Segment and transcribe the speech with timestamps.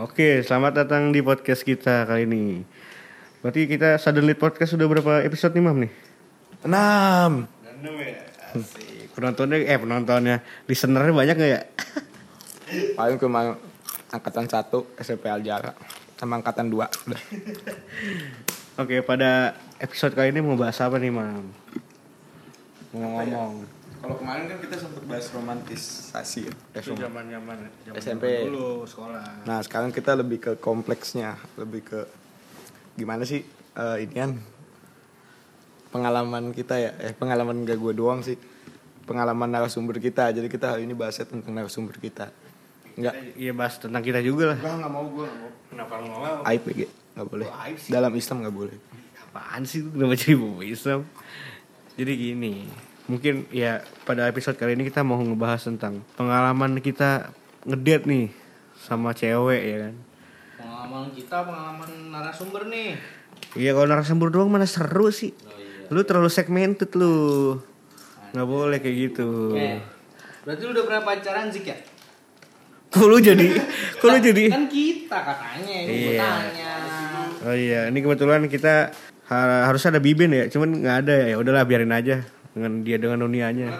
[0.00, 2.64] Oke, selamat datang di podcast kita kali ini.
[3.44, 5.92] Berarti kita Suddenly Podcast sudah berapa episode nih, Mam nih?
[6.64, 7.44] Enam.
[8.56, 9.12] Asik.
[9.12, 11.60] Penontonnya, eh penontonnya, listenernya banyak gak ya?
[12.96, 13.60] Paling cuma
[14.08, 15.76] angkatan satu SMP Aljara
[16.16, 16.88] sama angkatan dua.
[18.80, 19.52] Oke, pada
[19.84, 21.44] episode kali ini mau bahas apa nih, Mam?
[22.96, 23.79] Mau ngomong.
[24.00, 26.54] Kalau kemarin kan kita sempat bahas romantisasi ya.
[26.72, 28.48] Eh, Itu zaman-zaman zaman SMP.
[28.48, 29.44] dulu sekolah.
[29.44, 32.00] Nah sekarang kita lebih ke kompleksnya, lebih ke
[32.96, 33.44] gimana sih
[33.76, 34.40] eh, ini kan
[35.90, 38.40] pengalaman kita ya, eh pengalaman gak gue doang sih,
[39.04, 40.30] pengalaman narasumber kita.
[40.30, 42.30] Jadi kita hari ini bahasnya tentang narasumber kita.
[42.96, 44.58] Enggak, Iya bahas tentang kita juga lah.
[44.58, 45.50] enggak nggak mau gue nggak mau.
[45.70, 46.42] Kenapa lu nggak mau?
[46.48, 47.46] Aib ya, nggak boleh.
[47.46, 47.90] Oh, aib sih.
[47.92, 48.76] Dalam Islam nggak boleh.
[49.20, 50.34] Apaan sih itu kenapa jadi
[50.66, 51.00] Islam?
[51.94, 52.54] Jadi gini,
[53.10, 57.34] mungkin ya pada episode kali ini kita mau ngebahas tentang pengalaman kita
[57.66, 58.26] ngedate nih
[58.78, 59.94] sama cewek ya kan.
[60.56, 62.94] Pengalaman kita, pengalaman narasumber nih.
[63.52, 65.34] Iya kalau narasumber doang mana seru sih.
[65.42, 65.90] Oh iya.
[65.90, 67.58] Lu terlalu segmented lu.
[68.30, 69.52] nggak boleh kayak gitu.
[69.52, 69.82] Oke.
[70.46, 71.76] Berarti lu udah pernah pacaran Zik ya?
[72.88, 73.46] Kok lu jadi
[73.98, 76.18] kok lu jadi Kan kita katanya ini Iya.
[76.22, 76.72] tanya.
[77.40, 78.94] Oh iya, ini kebetulan kita
[79.26, 81.26] ha- harus ada Biben ya, cuman nggak ada ya.
[81.32, 82.22] Ya udahlah biarin aja
[82.54, 83.78] dengan dia dengan dunianya.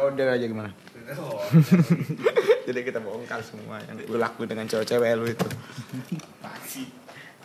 [0.00, 0.70] Order aja gimana?
[2.68, 5.48] Jadi kita bongkar semua yang gue lakuin dengan cewek-cewek lu itu.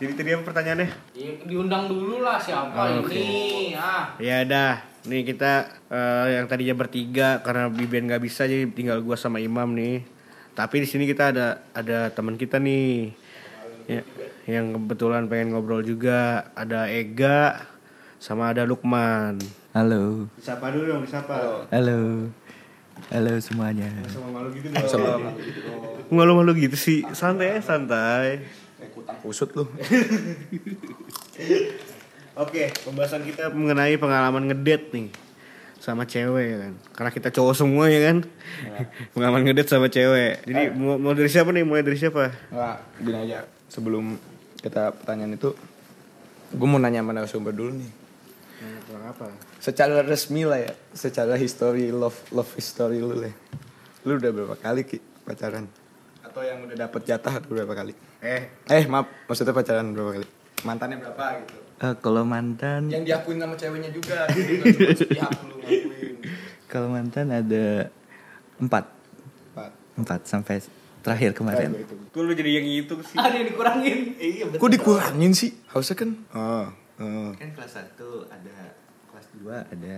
[0.03, 0.89] Jadi tadi apa pertanyaannya?
[1.15, 3.15] Ya, diundang dulu lah siapa Oke.
[3.15, 3.71] ini.
[3.77, 4.11] Ah.
[4.19, 9.15] Ya dah, nih kita eh, yang tadinya bertiga karena Biben nggak bisa jadi tinggal gua
[9.15, 10.03] sama Imam nih.
[10.59, 13.15] Tapi di sini kita ada ada teman kita nih.
[13.87, 14.03] Ya,
[14.47, 17.63] yang kebetulan pengen ngobrol juga ada Ega
[18.23, 19.35] sama ada Lukman.
[19.75, 21.67] Halo, Disapa dulu dong, disapa.
[21.67, 22.31] halo,
[23.11, 23.91] halo semuanya.
[24.07, 25.35] Sama malu gitu dong.
[26.07, 28.47] Nggak lu malu gitu sih, santai santai.
[29.27, 29.67] Usut lu.
[32.39, 35.07] Oke, pembahasan kita mengenai pengalaman ngedate nih
[35.83, 36.73] sama cewek ya kan.
[36.95, 38.23] Karena kita cowok semua ya kan.
[39.19, 40.47] pengalaman ngedate sama cewek.
[40.47, 41.67] Jadi mau, mau dari siapa nih?
[41.67, 42.31] Mulai dari siapa?
[42.55, 43.43] Enggak, gini aja.
[43.67, 44.15] Sebelum
[44.63, 45.51] kita pertanyaan itu,
[46.55, 48.02] gue mau nanya sama narasumber dulu nih.
[49.13, 49.29] Apa?
[49.57, 53.29] Secara resmi lah ya, secara history love love history lu lah.
[54.03, 55.69] Lu udah berapa kali ki pacaran?
[56.19, 57.93] Atau yang udah dapet jatah berapa kali?
[58.19, 60.27] Eh, Eh maaf, maksudnya pacaran berapa kali?
[60.63, 61.57] Mantannya berapa gitu?
[61.77, 64.25] Eh, kalau mantan, Yang diakuin sama ceweknya juga.
[64.31, 65.03] gitu.
[66.65, 67.91] Kalau mantan ada
[68.57, 68.85] empat,
[69.53, 69.71] Empat.
[69.93, 70.57] empat sampai
[71.05, 71.69] terakhir kemarin.
[71.75, 71.93] Itu.
[72.09, 73.13] kok lu jadi yang itu sih?
[73.13, 73.97] Ada yang dikurangin.
[74.17, 75.53] Iya Kok dikurangin sih?
[75.69, 76.09] Harusnya kan?
[76.33, 76.65] Oh,
[76.97, 77.29] oh.
[77.37, 78.73] Kan kelas satu ada,
[79.33, 79.95] kelas dua ada,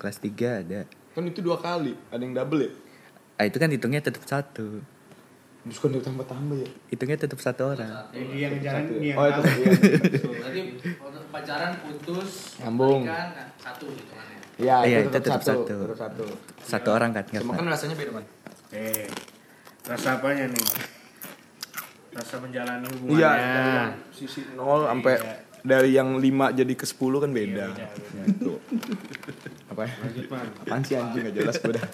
[0.00, 0.80] kelas tiga ada.
[1.12, 2.70] Kan itu dua kali, ada yang double ya?
[3.36, 4.80] Ah itu kan hitungnya tetap satu,
[5.60, 6.68] Terus kan ditambah-tambah ya?
[6.88, 7.90] hitungnya tetap satu orang.
[8.08, 9.68] Jadi yang jalan yang Oh itu iya.
[10.16, 10.60] Berarti
[11.28, 13.04] pacaran putus, Nyambung.
[13.04, 13.28] kan
[13.60, 14.40] satu gitu kan ya.
[14.58, 15.60] Iya, Iya, itu itu tetap tetap satu.
[15.62, 15.76] satu.
[15.84, 16.24] Tetap satu.
[16.64, 18.24] Satu orang kan Cuma kan rasanya beda man.
[18.72, 19.06] Eh,
[19.84, 20.66] rasa apanya nih?
[22.10, 23.20] Rasa menjalani hubungannya.
[23.20, 25.14] Iya, yang sisi nol sampai
[25.64, 27.74] dari yang lima jadi ke sepuluh kan beda.
[28.26, 28.58] Gitu.
[29.70, 29.92] Apa ya?
[30.02, 30.46] Lanjut, Man.
[30.64, 31.86] Apaan sih anjing gak jelas gue dah.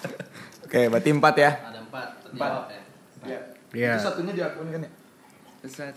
[0.65, 1.51] Oke, berarti empat ya.
[1.51, 2.81] Ada empat, terjawab ya.
[3.25, 3.39] Iya.
[3.75, 3.93] Iya.
[3.97, 4.91] Itu satunya diakuin kan ya?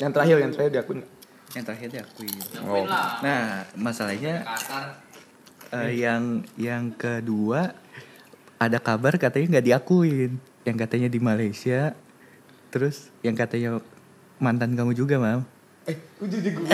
[0.00, 1.12] Yang terakhir, yang terakhir diakuin nggak?
[1.52, 2.34] Yang terakhir diakuin.
[2.88, 3.20] Lah.
[3.20, 3.44] Nah
[3.76, 4.34] masalahnya
[5.76, 7.76] eh, yang yang kedua
[8.56, 11.92] ada kabar katanya nggak diakuin, yang katanya di Malaysia,
[12.72, 13.78] terus yang katanya
[14.40, 15.44] mantan kamu juga mam.
[15.88, 16.69] Eh, gue jadi gue.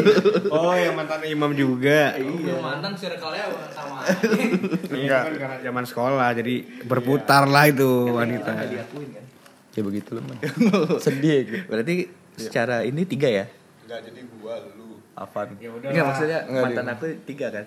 [0.54, 2.14] Oh, yang mantan Imam juga.
[2.14, 2.54] Iya.
[2.62, 4.06] mantan circle-nya sama.
[4.94, 5.22] Enggak.
[5.26, 6.54] kan karena zaman sekolah jadi
[6.86, 8.50] berputar lah itu wanita.
[8.70, 9.24] diakuin kan?
[9.70, 10.38] ya begitu loh man.
[11.04, 11.66] Sedih gitu.
[11.66, 11.94] Berarti
[12.38, 13.46] secara ini tiga ya?
[13.86, 15.58] Enggak, jadi gua, lu, Afan.
[15.58, 15.88] Ya udah.
[15.90, 17.66] Enggak maksudnya Nggak, mantan aku tiga kan?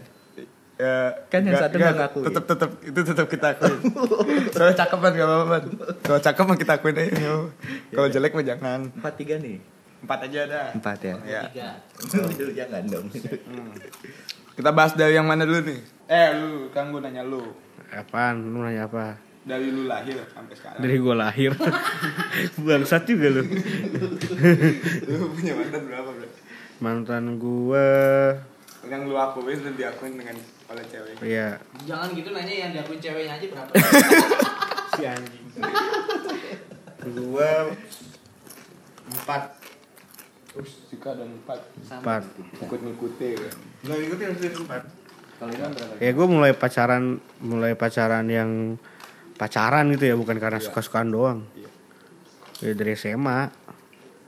[0.74, 0.96] Ya,
[1.30, 2.20] Kan yang satu nggak ngaku.
[2.28, 3.80] Tetep tetep itu tetep kita akuin.
[4.52, 5.58] Soalnya cakep kan gak apa-apa.
[6.02, 7.12] Kalau cakep mah kita akuin aja.
[7.14, 7.47] apa-apa.
[7.94, 8.80] Kalau jelek mah jangan.
[8.90, 9.72] Empat tiga nih.
[10.03, 10.62] Empat aja ada.
[10.76, 11.16] Empat ya.
[11.23, 11.41] Ya.
[11.47, 11.70] Tiga.
[12.52, 13.08] Jangan dong.
[14.53, 15.79] Kita bahas dari yang mana dulu nih?
[16.11, 17.41] Eh, lu kan gue nanya lu.
[17.90, 18.52] Apaan?
[18.52, 19.16] Lu nanya apa?
[19.44, 20.79] Dari lu lahir sampai sekarang.
[20.79, 21.52] Dari gua lahir.
[22.64, 23.44] Bangsat juga lu.
[25.03, 26.28] lu punya mantan berapa, Bro?
[26.79, 27.88] Mantan gua
[28.88, 30.35] Yang lu akuin dan diakuin dengan
[30.67, 31.16] oleh cewek.
[31.23, 33.72] ya Jangan gitu nanya yang diakuin ceweknya aja berapa.
[34.96, 35.47] si anjing.
[37.20, 37.52] gua
[39.03, 39.44] empat
[40.53, 41.59] Terus jika ada empat
[41.90, 42.22] empat.
[42.61, 43.38] ikut ngikutin.
[43.90, 44.84] Gak ngikutin harus empat.
[45.41, 45.94] Kalau itu berapa?
[45.97, 47.03] Ya gue mulai pacaran
[47.41, 48.78] mulai pacaran yang
[49.34, 51.50] pacaran gitu ya bukan karena suka-sukaan doang.
[51.58, 51.70] Iya.
[52.61, 53.50] Ya dari SMA.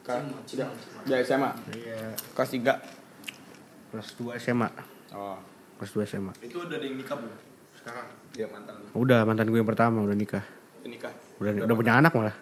[0.01, 0.69] Udah.
[1.05, 1.51] Udah SMA.
[1.77, 2.17] Iya.
[2.33, 3.93] Kelas 3.
[3.93, 4.69] Kelas 2 SMA.
[5.13, 5.37] Oh.
[5.77, 6.33] Kelas 2 SMA.
[6.41, 7.37] Itu udah ada yang nikah belum?
[7.77, 8.07] Sekarang.
[8.33, 8.75] Dia mantan.
[8.97, 10.43] Udah mantan gue yang pertama udah nikah.
[10.81, 11.13] Nikah.
[11.37, 12.35] Udah udah punya anak malah.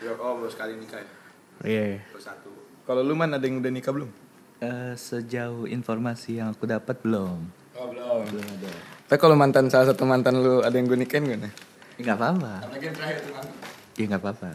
[0.00, 1.08] Ya, oh, baru sekali nikah ya.
[1.64, 2.04] Iya.
[2.12, 2.59] Baru satu.
[2.90, 4.10] Kalau lu man ada yang udah nikah belum?
[4.58, 7.38] Eh, sejauh informasi yang aku dapat belum.
[7.78, 8.26] Oh, belum.
[8.26, 8.66] Belum ada.
[9.06, 11.52] Tapi kalau mantan salah satu mantan lu ada yang gue nikahin gak nih?
[12.02, 12.66] Nggak apa-apa.
[12.66, 13.54] Apalagi yang terakhir tuh mantan.
[13.94, 14.48] Ya nggak apa-apa.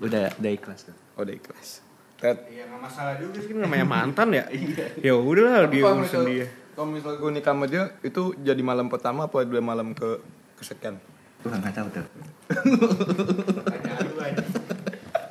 [0.00, 0.96] Udah udah ikhlas kok.
[1.12, 1.68] Oh, udah ikhlas.
[2.16, 2.36] Ted.
[2.48, 4.44] Iya nggak masalah juga sih kan namanya mantan ya.
[5.12, 6.48] ya udah lah dia urusan dia.
[6.72, 10.24] Kalau misal gue nikah sama dia, itu jadi malam pertama apa dua malam ke
[10.56, 10.96] kesekian?
[11.44, 12.06] Gua nggak tahu tuh.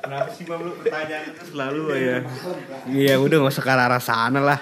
[0.06, 2.18] Kenapa sih bang lu pertanyaan itu selalu ya?
[2.86, 4.60] Iya udah nggak usah ke arah sana lah.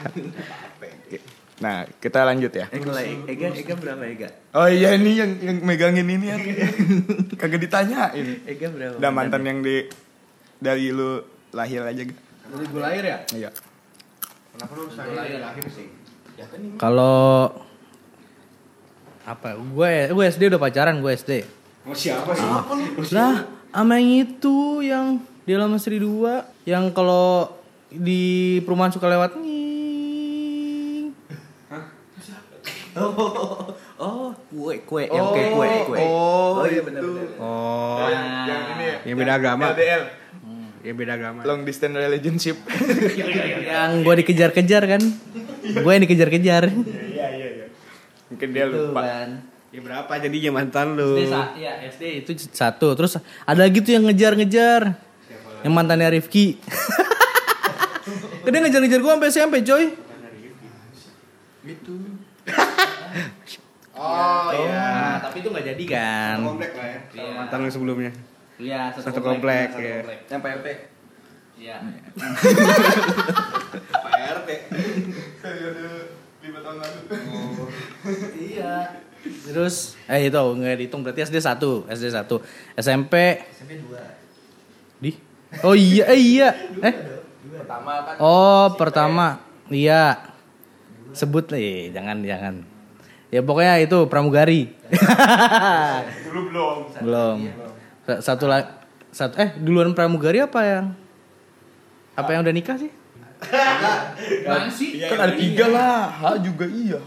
[1.61, 2.67] Nah, kita lanjut ya.
[2.73, 2.96] Eh kalau
[3.29, 4.29] Ega Ega berapa Ega?
[4.56, 6.37] Oh iya ini yang yang megangin ini ya.
[7.37, 8.41] Kagak ditanyain.
[8.49, 8.96] Ega berapa?
[8.96, 9.85] Udah mantan yang di
[10.56, 11.20] dari lu
[11.52, 12.19] lahir aja gak?
[12.49, 13.19] Dari gue lahir ya?
[13.37, 13.50] Iya.
[14.56, 15.93] Kenapa lu lahir lahir sih.
[16.81, 17.52] Kalau
[19.29, 19.61] apa?
[19.61, 21.32] Gue gue SD udah pacaran gue SD.
[21.85, 23.12] Mau siapa sih?
[23.12, 27.52] Lah, sama yang itu yang di Alaman Sri 2 yang kalau
[27.88, 31.12] di perumahan suka lewat nying.
[33.94, 35.99] Oh, kue kue yang kayak kue kue.
[35.99, 36.87] oh, iya itu.
[36.87, 37.29] benar benar.
[37.38, 38.25] Oh, Yang
[38.75, 38.96] ini ya.
[39.06, 39.64] yang beda agama.
[39.73, 40.02] LDL.
[40.85, 41.41] Ya beda agama.
[41.49, 42.56] Long distance relationship.
[43.73, 45.02] yang gue dikejar-kejar kan.
[45.64, 46.69] Gue yang dikejar-kejar.
[46.69, 47.67] Iya iya iya.
[48.29, 49.00] Mungkin dia Tuh lupa.
[49.00, 49.29] kan.
[49.73, 51.17] Ya berapa jadinya mantan lu?
[51.19, 52.93] SD ya, SD itu satu.
[52.94, 54.93] Terus ada lagi tuh yang ngejar-ngejar
[55.64, 56.61] yang mantannya Rifki
[58.44, 59.84] Dia ngejar-ngejar gue sampai SMP coy
[61.64, 61.96] Itu.
[63.94, 65.22] Oh iya, ya.
[65.22, 66.37] tapi itu nggak jadi kan.
[66.43, 67.00] Komplek lah ya.
[67.14, 67.32] Iya.
[67.40, 68.12] Mantan yang sebelumnya.
[68.61, 69.96] Iya, satu, satu komplek, komplek ya.
[70.02, 70.19] Komplek.
[70.28, 70.69] Yang PRT.
[71.56, 71.76] Iya.
[74.12, 74.50] PRT.
[75.40, 75.90] Saya udah
[76.44, 77.00] Lima tahun lalu.
[77.32, 77.64] Oh.
[78.37, 79.00] iya.
[79.25, 82.28] Terus eh itu nggak dihitung berarti SD 1, SD 1.
[82.76, 83.14] SMP
[83.56, 84.13] SMP 2.
[85.62, 86.48] Oh iya, eh iya.
[86.80, 86.94] Eh.
[87.54, 88.14] Pertama kan.
[88.18, 89.26] Oh, pertama.
[89.68, 90.34] Iya.
[91.14, 92.54] Sebut lah, eh, jangan jangan.
[93.30, 94.74] Ya pokoknya itu pramugari.
[96.26, 96.76] Dulu belum.
[97.02, 97.36] Belum.
[98.04, 98.68] Sa- Satu lagi
[99.14, 100.86] satu eh duluan pramugari apa yang
[102.14, 102.90] apa yang udah nikah sih?
[104.42, 104.98] Mana sih?
[104.98, 106.10] Kan ada tiga lah.
[106.10, 106.98] H juga iya.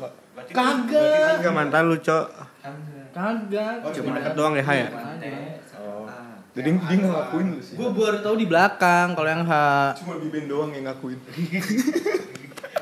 [0.48, 1.44] Kagak.
[1.44, 2.28] Kagak mantan lu, Cok.
[3.12, 3.92] Kagak.
[3.92, 4.90] Cuma deket doang ya, Hai ya?
[6.58, 7.76] Jadi dia nggak ngakuin lu sih.
[7.78, 9.54] Gue baru tahu di belakang kalau yang H
[10.02, 11.22] Cuma Biben doang yang ngakuin.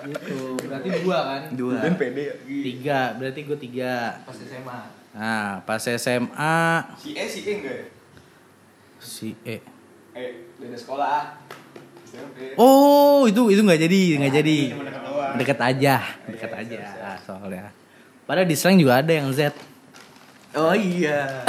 [0.06, 0.39] gitu.
[0.63, 1.42] Berarti dua kan?
[1.51, 1.74] Dua.
[1.83, 2.36] Biben pede ya.
[2.48, 4.24] Tiga, berarti gue tiga.
[4.24, 4.80] Pas SMA.
[5.16, 6.60] Nah, pas SMA
[7.00, 7.88] Si E si E enggak ya?
[9.06, 9.60] si E.
[10.16, 11.36] Eh, beda sekolah.
[12.07, 12.56] SMP.
[12.56, 14.60] Oh, itu itu nggak jadi, nggak jadi.
[15.36, 15.95] Deket aja,
[16.31, 17.75] deket aja ah, soalnya.
[18.24, 19.51] Padahal di slang juga ada yang Z.
[20.56, 21.44] Oh iya.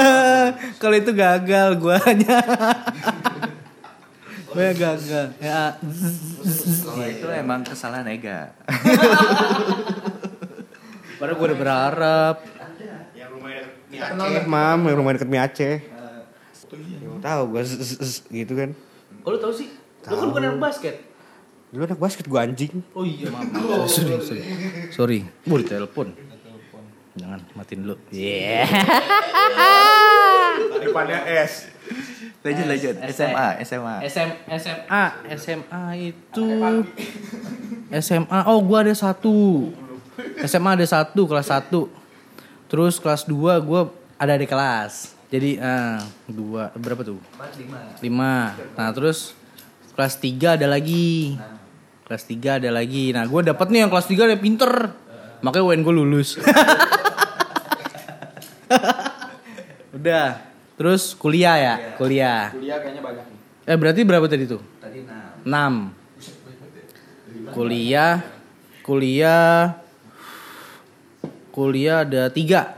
[0.80, 2.38] Kalau itu gagal guanya.
[4.46, 5.36] Gue gagal.
[5.36, 5.76] Ya.
[6.80, 8.54] Kalau itu emang kesalahan Ega.
[11.14, 12.36] Padahal gue udah berharap.
[13.12, 15.74] Yang rumahnya Mi Aceh, Mam, yang rumah deket Mi Aceh.
[16.74, 18.74] Ya, tahu gua z- gitu kan.
[19.22, 19.70] Oh, lu tahu sih?
[20.04, 20.94] Lu kan bukan anak basket.
[21.70, 22.82] Dulu anak basket gua anjing.
[22.92, 23.46] Oh iya, maaf.
[23.86, 24.42] Sorry, sorry.
[24.90, 25.18] Sorry.
[25.42, 26.12] Bu, telepon.
[27.14, 27.96] Jangan matiin dulu.
[28.10, 28.66] Yeah.
[30.82, 31.70] Depannya S.
[32.42, 32.94] Lanjut lanjut.
[33.14, 33.96] SMA SMA.
[34.04, 35.04] SM, SMA,
[35.38, 36.48] SMA itu
[38.02, 38.38] SMA.
[38.50, 39.70] Oh, gua ada satu.
[40.44, 41.88] SMA ada satu kelas satu.
[42.66, 45.14] Terus kelas 2 gua ada di kelas.
[45.34, 45.98] Jadi ah
[46.30, 47.18] dua berapa tuh?
[47.98, 48.54] Lima.
[48.78, 49.34] Nah terus
[49.98, 51.34] kelas 3 ada lagi.
[52.06, 53.10] Kelas 3 ada lagi.
[53.10, 54.94] Nah gue dapet nih yang kelas 3 ada pinter.
[55.44, 56.40] Makanya UN gue lulus.
[59.96, 60.40] Udah.
[60.74, 61.74] Terus kuliah ya?
[62.00, 62.50] Kuliah.
[62.50, 63.68] Kuliah kayaknya banyak nih.
[63.68, 64.64] Eh berarti berapa tadi tuh?
[64.80, 65.04] Tadi
[65.44, 65.44] enam.
[65.44, 65.92] 6
[67.52, 68.24] Kuliah
[68.80, 69.76] Kuliah
[71.52, 72.74] Kuliah ada tiga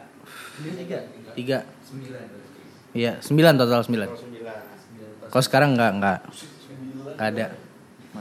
[1.33, 1.59] Tiga
[2.97, 4.09] Iya sembilan total sembilan
[5.31, 6.19] Kalau sekarang enggak enggak
[7.17, 7.47] Enggak ada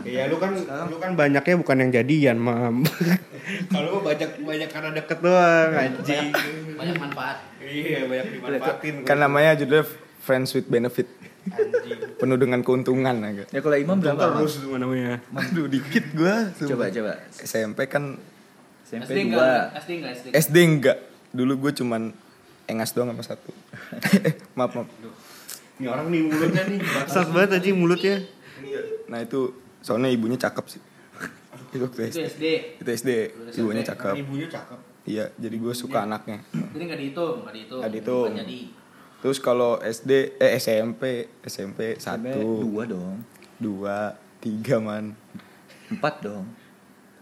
[0.04, 0.52] Iya lu kan
[0.92, 2.84] lu kan banyaknya bukan yang jadian, Mam.
[3.74, 6.34] Kalau lu banyak banyak karena deket doang, anjing.
[6.76, 7.38] Banyak manfaat.
[7.62, 8.96] Iya, banyak dimanfaatin.
[9.08, 9.86] Kan namanya judulnya
[10.26, 11.08] Friends with Benefit.
[12.18, 13.54] Penuh dengan keuntungan agak.
[13.54, 14.42] Ya kalau Imam berapa?
[14.42, 15.22] Terus itu namanya.
[15.30, 16.50] Aduh dikit gua.
[16.58, 17.14] Coba coba.
[17.38, 18.18] SMP kan
[18.86, 19.26] SMP SD dua.
[19.26, 19.64] enggak?
[19.78, 20.12] SD enggak?
[20.14, 20.26] SD.
[20.34, 20.98] SD enggak.
[21.36, 22.02] Dulu gue cuman
[22.70, 23.52] engas doang sama satu.
[24.58, 24.90] maaf maaf.
[25.76, 28.18] Ini orang nih mulutnya nih, bangsat banget anjing mulutnya.
[29.12, 29.52] Nah itu
[29.86, 30.82] soalnya ibunya cakep sih.
[31.78, 32.18] itu SD.
[32.26, 32.46] SD.
[32.82, 33.10] Itu SD.
[33.62, 34.16] Ibunya cakep.
[34.18, 34.80] Ibunya cakep.
[35.06, 36.42] Iya, jadi gue suka anaknya.
[36.50, 37.80] Jadi nggak dihitung, nggak dihitung.
[37.86, 38.30] Nggak dihitung.
[38.34, 38.60] Jadi.
[39.22, 43.22] Terus kalau SD, eh SMP, SMP satu, dua dong.
[43.62, 45.14] dua, tiga man,
[45.94, 46.50] Empat dong.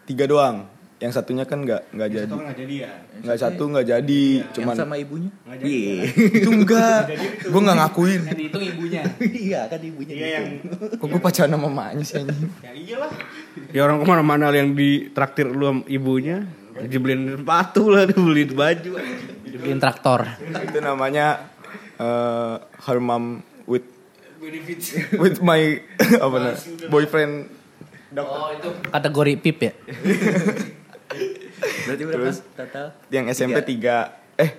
[0.07, 0.67] tiga doang.
[1.03, 2.15] Yang satunya kan nggak nggak Jadi.
[2.15, 2.91] jadi, Satu nggak jadi ya.
[3.19, 4.23] nggak satu nggak jadi,
[4.55, 5.31] cuman Yang sama ibunya?
[5.43, 5.67] Nggak jadi.
[5.67, 6.03] Iya.
[6.39, 7.01] itu enggak.
[7.43, 8.21] Gue nggak ngakuin.
[8.23, 9.01] Yang dihitung ibunya.
[9.43, 10.45] Iya kan ibunya Iya yang
[11.03, 12.47] Kok gue pacaran sama mamanya sih anjing.
[12.63, 13.11] ya iyalah.
[13.75, 16.47] Ya orang ke mana-mana yang ditraktir lu sama ibunya,
[16.87, 18.91] dibeliin sepatu lah, dibeliin baju.
[19.43, 20.23] Bikin traktor.
[20.39, 21.51] itu namanya
[21.99, 23.83] eh, her mom with
[25.19, 25.83] with my
[26.15, 26.57] apa namanya
[26.87, 27.51] boyfriend
[28.13, 28.69] Oh itu.
[28.93, 29.73] Kategori pip ya.
[31.83, 32.37] Berarti berapa Terus?
[32.53, 32.85] total?
[33.07, 33.97] yang SMP tiga
[34.33, 34.51] eh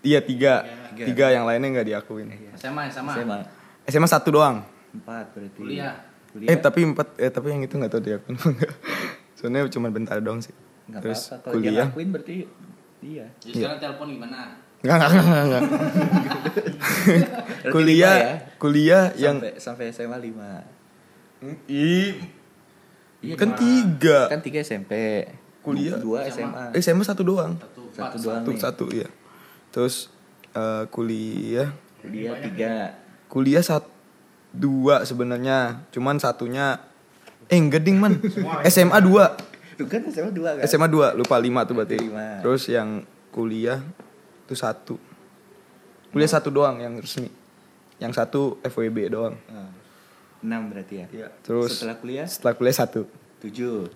[0.00, 0.62] iya tiga
[0.92, 3.12] tiga yang lainnya nggak diakuin SMA, SMA.
[3.16, 3.38] SMA.
[3.86, 4.62] SMA satu doang
[4.92, 5.56] Empat berarti.
[5.56, 5.94] Kuliah.
[6.42, 8.72] eh tapi empat eh tapi yang itu nggak tahu diakuin apa enggak
[9.36, 10.52] soalnya cuma bentar doang sih
[10.84, 11.44] Nggak terus apa-apa.
[11.46, 12.34] Kalau dia kuliah ngakuin berarti
[13.00, 13.26] iya.
[13.38, 14.38] Jadi sekarang telepon gimana?
[14.80, 15.62] nggak nggak nggak nggak, nggak.
[17.62, 18.34] Berarti kuliah ya?
[18.56, 22.12] kuliah yang sampai, sampai SMA 5 Ih,
[23.20, 23.58] Iya kan dong.
[23.58, 24.92] tiga Kan tiga SMP.
[25.62, 25.96] Kuliah.
[25.96, 26.74] Dua SMA.
[26.74, 28.58] Eh SMA satu doang Satu, Satu doang satu nih.
[28.58, 29.08] satu iya
[29.68, 30.10] terus
[30.50, 32.74] eh, kuliah Kuliah tiga.
[33.26, 33.86] kuliah sat
[34.50, 36.76] dua sebenarnya cuman satunya
[37.46, 38.20] eh enggak ding man
[38.68, 39.32] SMA dua
[39.72, 40.66] Tuh kan SMA dua kan?
[40.66, 42.40] SMA dua lupa lima tuh berarti Lima.
[42.40, 43.80] terus yang kuliah
[44.42, 45.00] itu satu
[46.10, 47.32] kuliah satu doang yang resmi
[47.96, 49.72] yang satu FWB doang Ah,
[50.42, 51.06] Enam berarti ya?
[51.08, 51.28] Iya.
[51.40, 53.88] terus Setelah kuliah setelah kuliah satu tujuh.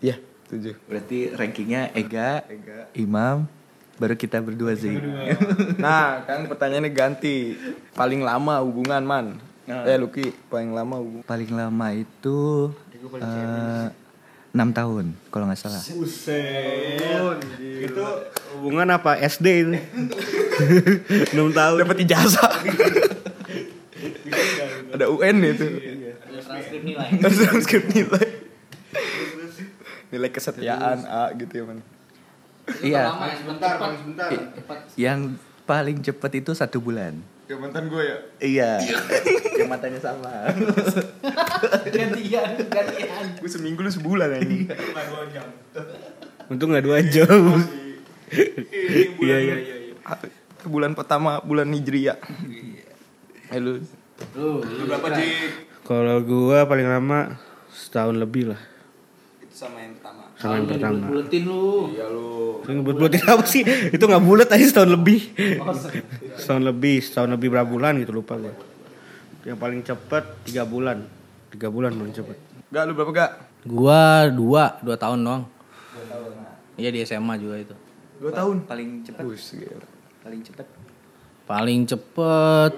[0.00, 0.18] iya
[0.48, 2.88] tujuh Berarti rankingnya Ega, Ega.
[2.94, 3.44] Imam,
[3.94, 4.96] baru kita berdua sih.
[5.78, 7.52] nah kan pertanyaannya ganti
[7.92, 9.26] paling lama hubungan man
[9.62, 9.84] Nah.
[9.84, 12.72] eh Lucky paling lama hubungan Paling lama itu
[13.14, 13.86] eh,
[14.48, 15.76] enam tahun kalau nggak salah.
[15.92, 17.36] Buset.
[17.84, 18.00] Itu
[18.56, 19.76] hubungan apa SD itu?
[21.36, 21.76] 6 tahun.
[21.78, 22.48] dapat ijazah
[24.88, 27.08] ada UN itu Ada transkrip nilai.
[27.12, 28.26] ada transkrip nilai
[30.08, 31.80] nilai kesetiaan A gitu ya man
[32.68, 33.08] Iya.
[33.08, 34.28] Lama ya, sebentar, paling sebentar.
[34.28, 34.78] Cepat.
[34.92, 35.20] Yang
[35.64, 37.16] paling cepat itu satu bulan.
[37.48, 38.70] ya mantan gue ya Iya.
[39.56, 40.52] Yang matanya sama.
[41.96, 43.24] Gantian, gantian.
[43.40, 44.76] gue seminggu lu sebulan aja
[46.52, 47.40] Untung gak 2 jam.
[49.16, 49.76] Iya iya iya.
[50.68, 52.20] bulan pertama bulan hijriah
[53.48, 53.80] eh lu
[54.84, 55.24] berapa di
[55.88, 57.40] Kalau gua paling lama
[57.72, 58.60] setahun lebih lah.
[59.58, 60.94] Sama yang pertama Sama yang Soalnya pertama.
[61.02, 61.66] dibulet-buletin lu.
[61.90, 62.28] iya lu
[62.62, 63.62] ngebut-buletin apa sih?
[63.90, 65.20] Itu gak bulat aja setahun lebih.
[66.36, 68.54] Setahun lebih, setahun lebih berapa bulan gitu lupa gua.
[69.42, 70.98] Yang paling cepet 3 bulan.
[71.50, 72.36] 3 bulan paling cepet.
[72.68, 73.30] gak lu berapa gak
[73.64, 75.42] Gua dua, dua tahun doang.
[76.76, 77.74] Iya di SMA juga itu.
[78.18, 79.22] dua tahun Paling cepat.
[79.24, 79.86] Bus, gila.
[80.20, 80.66] Paling cepat
[81.44, 82.72] Paling cepet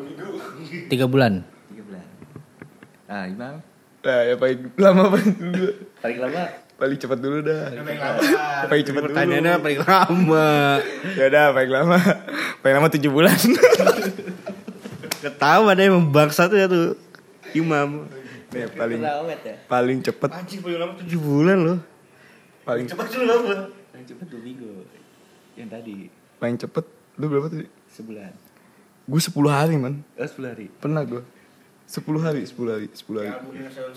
[0.87, 1.43] tiga bulan.
[1.69, 2.05] tiga bulan.
[3.05, 3.59] Ah, Imam
[4.01, 5.69] Nah, ya paling lama paling dulu.
[6.01, 6.43] paling lama
[6.81, 7.69] Paling cepat dulu dah.
[8.73, 9.13] Paling cepat dulu.
[9.13, 10.49] Pertanyaannya paling lama.
[11.13, 11.99] Ya udah paling lama.
[12.65, 13.37] Paling lama 7 bulan.
[15.21, 16.97] Ketawa deh emang bangsa tuh ya tuh.
[17.53, 18.09] Imam.
[18.51, 19.55] Nih, paling ya.
[19.71, 21.79] paling cepet Anjing paling lama 7 bulan loh.
[22.67, 23.57] paling Cepat dulu apa?
[23.95, 24.71] Paling cepat dua minggu.
[25.55, 25.97] Yang tadi
[26.41, 26.85] paling cepet
[27.21, 27.69] lu berapa tadi?
[27.93, 28.33] sebulan.
[29.05, 30.01] Gue 10 hari man.
[30.17, 30.67] Oh, sepuluh hari.
[30.81, 31.23] Pernah gue.
[31.91, 33.31] 10 hari, 10 hari, 10 hari.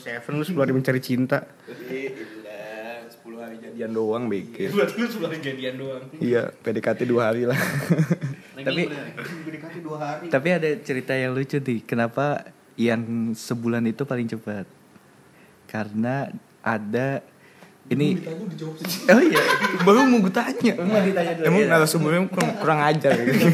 [0.02, 1.46] Seven lu 10 hari mencari cinta.
[3.04, 4.58] Gila, 10 hari jadian doang BK.
[4.76, 6.04] Berarti lu 10 hari jadian doang.
[6.24, 7.60] Iya, PDKT 2 hari lah.
[8.68, 8.82] Tapi
[9.44, 10.26] Dikasih 2 hari.
[10.30, 11.84] tapi ada cerita yang lucu nih.
[11.84, 12.48] Kenapa
[12.80, 13.02] yang
[13.36, 14.64] sebulan itu paling cepat?
[15.68, 16.30] Karena
[16.64, 17.20] ada
[17.94, 18.10] ini
[19.04, 19.40] Oh iya,
[19.84, 20.74] Baru mau gue tanya.
[20.74, 21.44] dulu.
[21.44, 21.68] Emang ya?
[21.70, 23.52] narasumbernya kurang, kurang ajar gitu.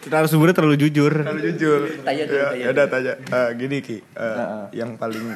[0.00, 1.12] Kita harus sebenarnya terlalu jujur.
[1.14, 1.80] Kalau jujur.
[2.02, 3.12] Tanya dulu, Ya, tanya ya udah tanya.
[3.14, 4.36] Eh, gini Ki, eh,
[4.74, 5.22] yang paling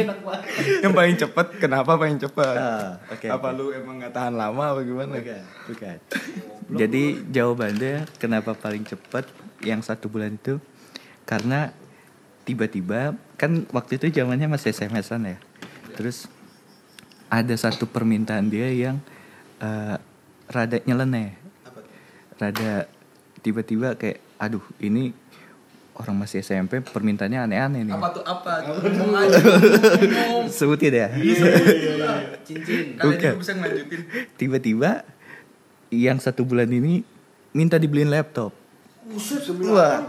[0.00, 0.44] Enak banget.
[0.80, 2.54] yang paling cepat kenapa paling cepat?
[2.54, 5.12] Ah, oke, Apa lu emang nggak tahan lama apa gimana?
[5.14, 5.96] Bukan, bukan.
[6.70, 9.24] Jadi jawabannya kenapa paling cepat
[9.60, 10.56] yang satu bulan itu
[11.24, 11.72] karena
[12.42, 15.38] tiba-tiba kan waktu itu zamannya masih SMS-an ya.
[15.92, 16.28] Terus
[17.28, 18.96] ada satu permintaan dia yang
[19.60, 19.96] eh,
[20.48, 21.36] rada nyeleneh.
[22.40, 22.88] Rada
[23.44, 25.12] tiba-tiba kayak aduh ini
[25.98, 27.94] orang masih SMP permintaannya aneh-aneh nih.
[28.14, 28.64] tuh apa?
[28.64, 29.38] Ngomong aja.
[30.46, 31.08] Sebutin ya.
[32.46, 32.94] Cincin.
[32.96, 33.32] Bukan.
[33.42, 34.00] bisa ngelanjutin.
[34.38, 35.02] Tiba-tiba
[35.90, 37.02] yang satu bulan ini
[37.50, 38.54] minta dibeliin laptop.
[39.68, 40.06] Wah.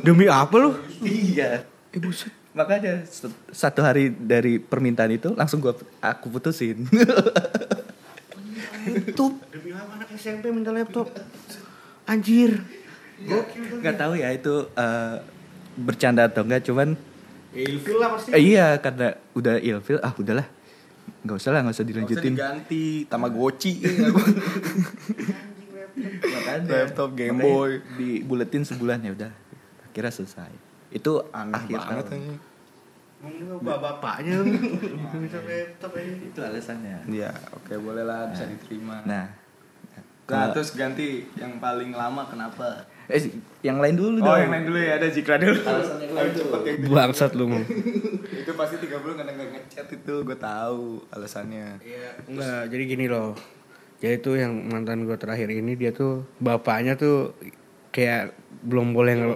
[0.00, 0.72] Demi apa lu?
[1.04, 1.68] Iya.
[1.92, 2.41] Eh buset.
[2.52, 3.08] Makanya
[3.48, 6.84] satu hari dari permintaan itu langsung gua aku putusin.
[8.82, 9.32] Laptop.
[9.48, 11.08] Demi apa anak SMP minta laptop?
[12.04, 12.60] Anjir.
[13.80, 15.16] Gak tahu ya itu eh,
[15.78, 16.98] bercanda atau enggak cuman
[17.52, 18.32] ilfil lah pasti.
[18.32, 20.48] eh, iya karena udah ilfil ah udahlah
[21.22, 23.72] nggak usah lah nggak usah Nggak usah dilanjutin diganti Tamagotchi
[25.92, 26.88] Makanya.
[26.88, 27.84] Laptop, Game Boy.
[27.94, 29.30] dibuletin sebulan ya udah
[29.86, 30.52] akhirnya selesai
[30.92, 32.36] itu Aneh akhir banget tahun.
[33.62, 34.34] Bapak-bapaknya
[36.26, 39.02] itu alasannya Ya, oke boleh lah bisa diterima.
[39.04, 39.26] nah
[40.22, 42.88] Nah, terus ganti yang paling lama kenapa?
[43.04, 43.20] eh
[43.60, 45.60] yang lain dulu Oh, dong yang lain dulu ya, ada Jikra dulu.
[45.60, 46.30] Alasannya yang
[46.72, 46.88] itu.
[46.88, 47.46] Bangsat lu
[48.40, 51.84] itu pasti tiga bulan karena nggak ngechat itu, gue tahu alasannya.
[51.84, 52.62] Iya, enggak.
[52.72, 53.36] Jadi gini loh.
[54.00, 57.36] Jadi tuh yang mantan gue terakhir ini dia tuh bapaknya tuh
[57.92, 59.34] kayak belum boleh ngel...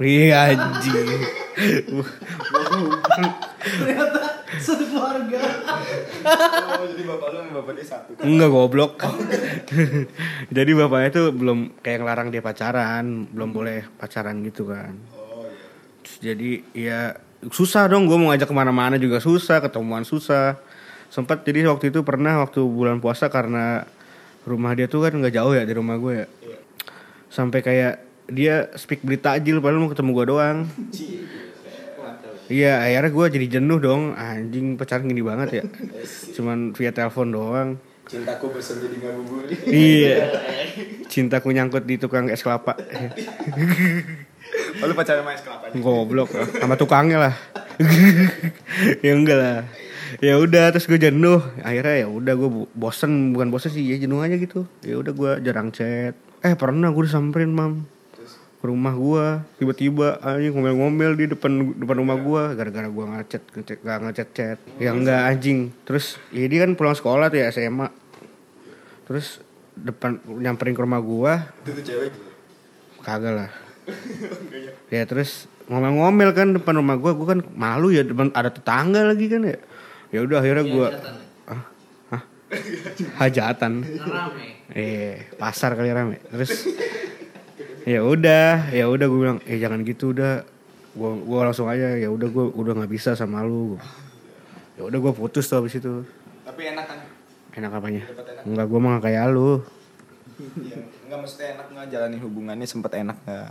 [0.00, 1.08] Iya anjing.
[3.60, 5.40] Ternyata satu keluarga.
[6.80, 8.10] Oh, jadi bapak lu sama bapak dia satu.
[8.22, 8.92] Enggak goblok.
[10.56, 14.98] Jadi bapaknya tuh belum kayak ngelarang dia pacaran, belum boleh pacaran gitu kan.
[16.02, 17.00] Terus jadi ya
[17.48, 20.60] susah dong gue mau ngajak ke mana-mana juga susah, ketemuan susah.
[21.08, 23.86] Sempat jadi waktu itu pernah waktu bulan puasa karena
[24.44, 26.26] rumah dia tuh kan nggak jauh ya dari rumah gue ya.
[27.30, 30.58] Sampai kayak dia speak berita tajil padahal mau ketemu gue doang.
[32.50, 35.64] Iya akhirnya gue jadi jenuh dong Anjing pacaran gini banget ya
[36.34, 37.78] Cuman via telepon doang
[38.10, 39.42] Cintaku bosan jadi nggak bubur.
[39.70, 40.16] Iya.
[41.06, 42.74] Cintaku nyangkut di tukang es kelapa.
[44.82, 45.70] Oh, lu pacaran sama es kelapa?
[45.78, 46.26] Goblok
[46.58, 47.34] sama tukangnya lah.
[49.06, 49.62] ya enggak lah.
[50.18, 51.38] Ya udah terus gue jenuh.
[51.62, 54.66] Akhirnya ya udah gue bu- bosen bukan bosen sih ya jenuh aja gitu.
[54.82, 56.18] Ya udah gue jarang chat.
[56.42, 57.86] Eh pernah gue disamperin mam
[58.60, 59.26] ke rumah gue
[59.56, 64.58] tiba-tiba anjing ngomel-ngomel di depan depan rumah gue gara-gara gue ngechat ngechat gak ngechat chat.
[64.76, 65.72] Ya enggak anjing.
[65.88, 67.88] Terus ya dia kan pulang sekolah tuh ya SMA
[69.08, 69.42] terus
[69.74, 71.32] depan nyamperin ke rumah gue
[71.64, 72.12] Itu tuh cewek.
[73.00, 73.50] kagak lah.
[74.92, 75.06] Ya.
[75.06, 77.14] Terus ngomel-ngomel kan depan rumah gua.
[77.14, 79.58] Gua kan malu ya depan ada tetangga lagi kan ya.
[80.10, 80.88] Ya udah akhirnya gua
[81.46, 81.62] ah,
[82.10, 82.22] hah?
[83.22, 83.86] hajatan.
[83.86, 84.66] Rame.
[84.74, 86.18] eh pasar kali rame.
[86.28, 86.50] Terus
[87.90, 90.46] ya udah ya udah gue bilang eh jangan gitu udah
[90.94, 93.78] gua gua langsung aja ya udah gua udah nggak bisa sama lu
[94.78, 96.02] ya udah gua putus tuh abis itu
[96.46, 96.98] Tapi enak kan?
[97.58, 98.02] enak apanya
[98.46, 99.62] enggak gua mah nggak kayak lu
[100.40, 100.80] Iya.
[101.04, 103.50] Enggak maksudnya enak nggak jalani hubungannya sempet enak nggak?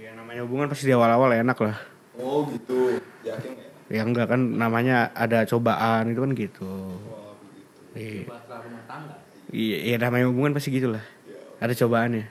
[0.00, 1.76] ya namanya hubungan pasti di awal-awal enak lah
[2.16, 2.96] Oh gitu.
[3.24, 3.70] Yakin nggak?
[3.92, 6.72] Ya enggak kan namanya ada cobaan itu kan gitu.
[7.92, 8.24] Iya.
[8.28, 9.16] Rumah tangga.
[9.52, 11.04] Iya, iya namanya hubungan pasti gitu lah.
[11.60, 12.24] Ada cobaannya.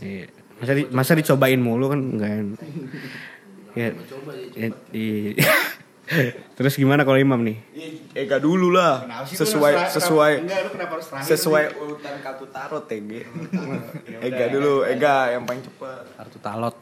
[0.00, 0.26] Iya.
[0.58, 2.30] Masa di, masa dicobain mulu kan enggak.
[3.74, 3.90] Ya.
[3.90, 4.46] Coba ya.
[4.54, 5.34] ya, iya.
[6.54, 7.58] Terus gimana kalau Imam nih?
[8.14, 9.02] Ega dulu lah.
[9.26, 13.26] Sesuai sesuai kenapa harus sesuai urutan kartu tarot TG.
[14.30, 16.04] Ega dulu, Ega yang paling cepet.
[16.14, 16.76] Kartu talot.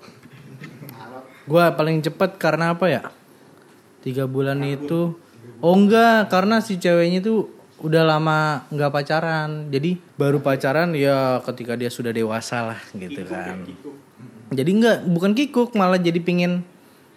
[1.48, 3.02] Gua paling cepet karena apa ya?
[4.04, 5.16] Tiga bulan itu.
[5.62, 7.46] Oh enggak, karena si ceweknya tuh
[7.82, 9.68] udah lama nggak pacaran.
[9.68, 13.66] Jadi baru pacaran ya ketika dia sudah dewasa lah gitu kan.
[14.52, 16.62] Jadi enggak, bukan kikuk, malah jadi pingin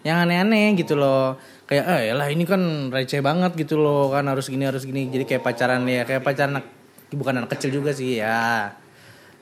[0.02, 1.38] yang aneh-aneh gitu loh.
[1.66, 5.10] Kayak eh lah ini kan receh banget gitu loh kan harus gini harus gini.
[5.10, 6.66] Jadi kayak pacaran ya kayak pacaran anak
[7.14, 8.74] bukan anak kecil juga sih ya.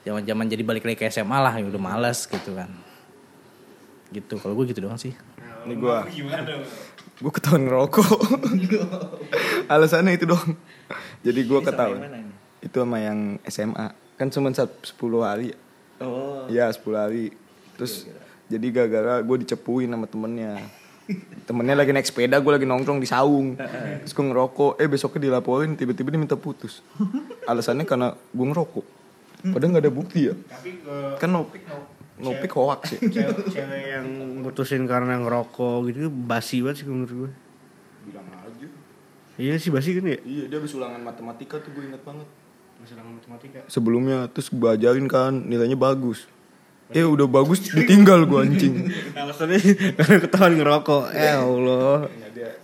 [0.04, 2.68] Zaman-zaman jadi balik lagi ke SMA lah ya udah malas gitu kan
[4.14, 5.12] gitu kalau gue gitu doang sih
[5.64, 6.04] Ini gua.
[7.24, 8.20] Gua ketahuan ngerokok.
[9.72, 10.60] Alasannya itu dong.
[11.26, 12.32] Jadi gua ketahuan.
[12.64, 13.88] Itu sama yang SMA.
[14.16, 14.70] Kan cuma 10
[15.24, 15.52] hari.
[16.00, 17.36] oh Iya 10 hari.
[17.76, 18.08] Terus
[18.54, 20.62] jadi gara-gara gue dicepuin sama temennya.
[21.44, 23.58] Temennya lagi naik sepeda, gue lagi nongkrong di saung.
[23.58, 26.86] Terus gue ngerokok, eh besoknya dilaporin, tiba-tiba dia minta putus.
[27.50, 28.86] Alasannya karena gue ngerokok.
[29.52, 30.36] Padahal nggak ada bukti ya.
[31.20, 31.68] Kan nopik,
[32.22, 33.00] nopik hoax ya.
[33.04, 34.08] cewek, cewek yang
[34.40, 37.32] mutusin karena ngerokok gitu basi banget sih menurut gue.
[39.34, 40.18] Iya sih basi kan ya.
[40.22, 42.28] Iya dia habis ulangan matematika tuh gue inget banget.
[42.78, 43.60] Masalah matematika.
[43.66, 46.30] Sebelumnya terus gue ajarin kan nilainya bagus.
[46.94, 48.76] Eh udah bagus ditinggal gue anjing.
[49.18, 49.58] Alasannya
[49.98, 51.04] karena ketahuan ngerokok.
[51.18, 52.12] Ya Allah.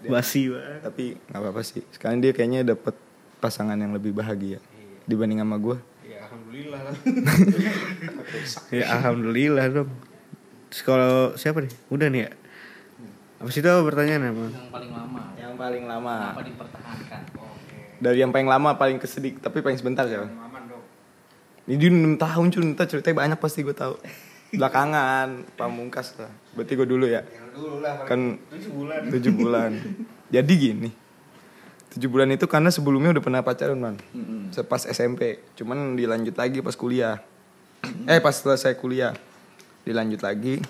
[0.06, 0.82] Basi banget.
[0.86, 1.82] Tapi nggak apa-apa sih.
[1.90, 2.94] Sekarang dia kayaknya dapet
[3.42, 4.62] pasangan yang lebih bahagia
[5.10, 5.78] dibanding sama gue.
[6.10, 6.96] Ya alhamdulillah lah.
[8.70, 9.90] ya alhamdulillah dong.
[10.70, 11.74] Terus kalau siapa nih?
[11.90, 12.32] Udah nih ya.
[13.40, 14.52] Apa sih itu apa pertanyaan emang?
[14.52, 15.09] Yang paling lama.
[15.60, 16.16] Yang paling lama.
[16.32, 17.22] Apa dipertahankan?
[18.00, 20.24] Dari yang paling lama paling kesedih tapi paling sebentar ya.
[21.68, 24.00] Ini dia 6 tahun cuy, ceritanya banyak pasti gue tahu.
[24.56, 26.32] Belakangan, pamungkas lah.
[26.56, 27.28] Berarti gue dulu ya.
[28.08, 28.40] kan
[29.12, 29.76] tujuh bulan.
[30.32, 30.96] jadi gini
[31.92, 34.00] tujuh bulan itu karena sebelumnya udah pernah pacaran man
[34.64, 37.20] pas SMP cuman dilanjut lagi pas kuliah.
[38.08, 39.12] Eh pas selesai kuliah.
[39.84, 40.64] Dilanjut lagi.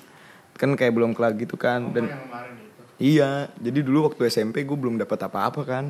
[0.58, 1.94] Kan kayak belum kelar gitu kan.
[1.94, 2.10] Dan
[3.00, 5.86] iya jadi dulu waktu SMP gue belum dapat apa-apa kan.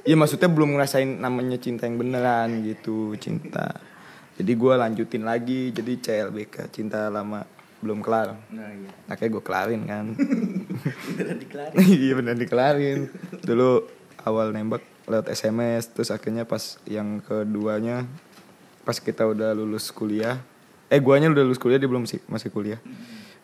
[0.00, 3.76] Iya maksudnya belum ngerasain namanya cinta yang beneran gitu cinta.
[4.40, 7.44] Jadi gue lanjutin lagi jadi CLBK cinta lama
[7.84, 8.36] belum kelar.
[8.48, 8.90] Nah iya.
[9.06, 10.04] Akhirnya gue kelarin kan.
[11.16, 11.76] Beneran dikelarin.
[12.00, 13.00] Iya bener dikelarin.
[13.44, 13.84] Dulu
[14.24, 18.04] awal nembak lewat SMS Terus akhirnya pas yang keduanya
[18.84, 20.38] Pas kita udah lulus kuliah
[20.90, 22.82] Eh guanya udah lulus kuliah dia belum sih masih kuliah.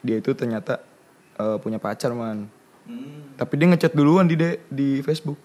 [0.03, 0.83] Dia itu ternyata
[1.37, 2.49] eh, punya pacar man.
[2.87, 3.35] Hmm.
[3.37, 5.37] Tapi dia ngechat duluan di de- di Facebook.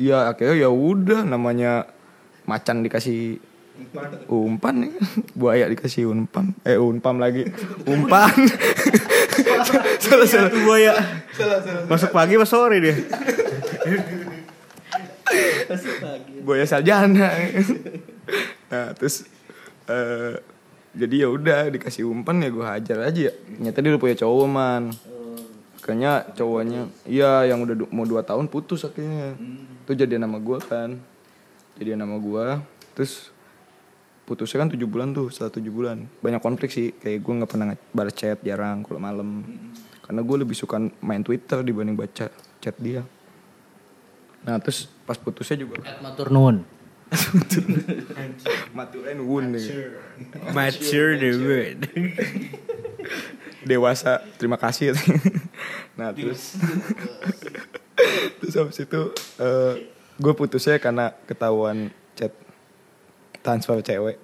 [0.00, 1.84] Iya akhirnya ya udah namanya
[2.48, 3.36] macan dikasih
[4.28, 4.92] umpan nih.
[5.38, 6.56] Buaya dikasih umpan.
[6.64, 7.44] Eh umpan lagi.
[7.84, 8.32] Umpan.
[10.04, 10.50] Salah salah.
[10.52, 10.92] Buaya.
[11.88, 12.96] Masuk pagi pas sore dia?
[16.42, 17.28] Buaya sarjana.
[18.72, 19.28] Nah terus
[19.86, 20.34] eh
[20.90, 23.30] jadi ya udah dikasih umpan ya gue hajar aja.
[23.30, 24.82] Ya ternyata dia udah punya cowok man.
[25.80, 29.38] Kayaknya cowoknya iya yang udah mau dua tahun putus akhirnya.
[29.86, 30.98] Itu jadi nama gue kan.
[31.78, 32.46] Jadi nama gue
[32.98, 33.30] terus
[34.26, 36.10] putusnya kan tujuh bulan tuh setelah tujuh bulan.
[36.18, 36.90] Banyak konflik sih.
[36.98, 39.46] Kayak gue nggak pernah balas chat jarang kalau malam.
[40.02, 43.06] Karena gue lebih suka main twitter dibanding baca chat dia.
[44.42, 46.79] Nah terus pas putusnya juga At matur nuwun.
[48.76, 49.58] Maturen wun
[50.54, 51.18] mature.
[51.18, 51.78] The word
[53.66, 54.94] dewasa terima kasih.
[55.98, 56.56] Nah terus.
[58.40, 59.02] terus habis itu
[60.20, 62.32] gue putusnya karena ketahuan chat
[63.44, 64.16] transfer cewek.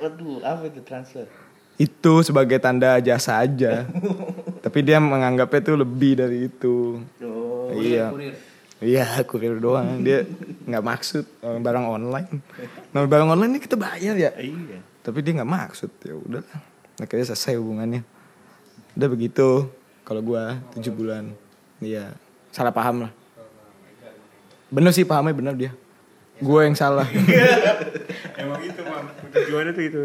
[0.00, 1.26] Waduh, apa itu transfer?
[1.74, 3.86] itu sebagai tanda jasa aja.
[4.64, 7.02] Tapi dia menganggapnya tuh lebih dari itu.
[7.18, 7.74] Oh.
[7.74, 8.14] iya
[8.84, 10.04] iya kurir doang.
[10.04, 10.28] Dia
[10.68, 12.28] nggak maksud eh, barang online.
[12.92, 14.30] Nah barang online ini kita bayar ya.
[14.36, 14.80] Iya.
[15.04, 15.90] tapi dia nggak maksud.
[16.04, 16.42] Ya udah
[17.00, 18.04] akhirnya selesai hubungannya.
[18.94, 19.68] Udah begitu.
[20.04, 21.32] Kalau gua tujuh bulan.
[21.80, 22.12] Iya.
[22.52, 23.12] Salah paham lah.
[24.68, 25.72] Bener sih pahamnya bener dia.
[26.42, 27.06] Gue yang salah.
[28.42, 29.06] Emang itu mam.
[29.30, 30.00] Tujuannya tuh itu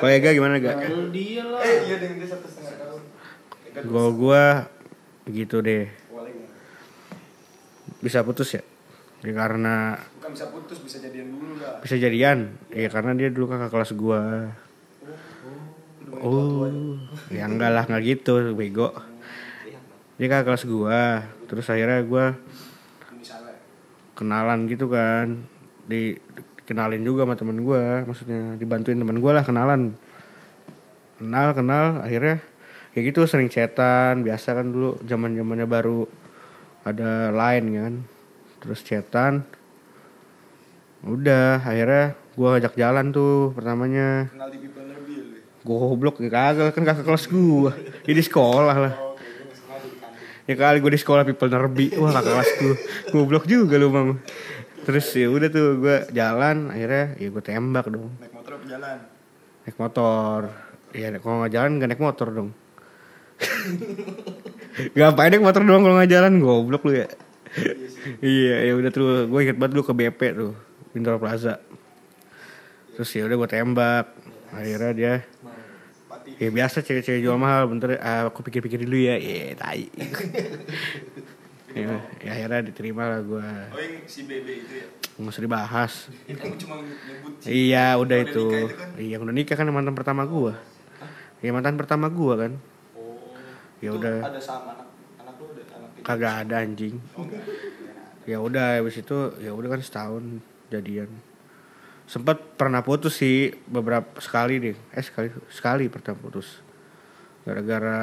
[0.00, 0.76] kalau Ega gimana gak
[1.12, 1.60] Dia lah.
[1.64, 3.02] iya dengan dia satu setengah tahun.
[3.88, 4.42] Gua gua
[5.24, 5.88] begitu deh.
[8.04, 8.62] Bisa putus ya?
[9.24, 12.52] Ya karena bukan bisa putus bisa jadian dulu lah bisa jadian.
[12.68, 14.52] Ya karena dia dulu kakak kelas gua.
[16.20, 16.68] Oh,
[17.32, 18.92] ya enggak lah enggak gitu, bego.
[20.20, 21.24] Dia kakak kelas gua.
[21.48, 22.36] Terus akhirnya gua
[24.12, 25.40] kenalan gitu kan.
[25.88, 26.20] Di
[26.68, 29.96] kenalin juga sama temen gua, maksudnya dibantuin temen gua lah kenalan.
[31.16, 32.44] Kenal, kenal, akhirnya
[32.92, 36.04] kayak gitu sering chatan, biasa kan dulu zaman zamannya baru
[36.84, 37.94] ada line kan.
[38.60, 39.44] Terus chatan,
[41.04, 44.28] udah akhirnya gua ajak jalan tuh pertamanya.
[44.32, 47.72] Kenal di people lebih goblok ya kagak kan kakak kelas gua.
[48.04, 48.94] Ya di sekolah lah.
[50.44, 51.92] Ya kali gua di sekolah people nerbi.
[51.96, 52.76] Wah kakak kelas gua.
[53.12, 54.20] Goblok juga lu mam
[54.84, 58.12] terus ya udah tuh gua jalan akhirnya ya gua tembak dong.
[58.20, 58.96] Naik motor apa jalan?
[59.64, 60.40] Naik motor.
[60.94, 62.54] Ya kalau nggak jalan gak naik motor dong
[64.74, 66.32] Ngapain naik motor doang kalau nggak jalan?
[66.42, 67.08] Goblok lu ya.
[68.18, 70.52] Iya ya udah tuh gue inget banget dulu ke BP tuh
[70.90, 71.62] Bintaro Plaza.
[72.98, 74.06] Terus ya udah gue tembak
[74.54, 75.14] akhirnya dia
[76.38, 79.90] ya biasa cewek-cewek jual mahal bentar ah, aku pikir-pikir dulu ya iya tai.
[81.74, 81.90] Ya,
[82.22, 84.86] ya akhirnya diterima lah gue oh yang si BB itu ya?
[85.18, 85.92] Nggak usah dibahas.
[86.26, 88.46] Kamu cuma nyebut iya udah itu.
[88.70, 88.94] kan?
[88.94, 90.54] iya udah nikah kan mantan pertama gue
[91.42, 92.52] ya mantan pertama gue kan
[93.84, 94.16] ya udah.
[94.24, 94.88] ada sama anak
[95.20, 96.96] anak lu ada anak kagak ada anjing.
[98.24, 100.40] Ya udah habis itu ya udah kan setahun
[100.72, 101.12] jadian.
[102.08, 104.76] Sempat pernah putus sih beberapa sekali deh.
[104.96, 106.64] Eh sekali sekali pernah putus.
[107.44, 108.00] Gara-gara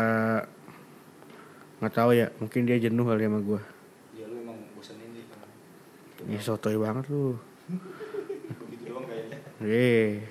[1.82, 3.62] nggak tahu ya mungkin dia jenuh kali sama gue
[4.14, 5.50] ya lu emang bosanin deh kan.
[6.30, 7.42] Ya sotoy banget lu.
[8.70, 9.38] Begitu doang kayaknya.
[9.66, 10.22] Eh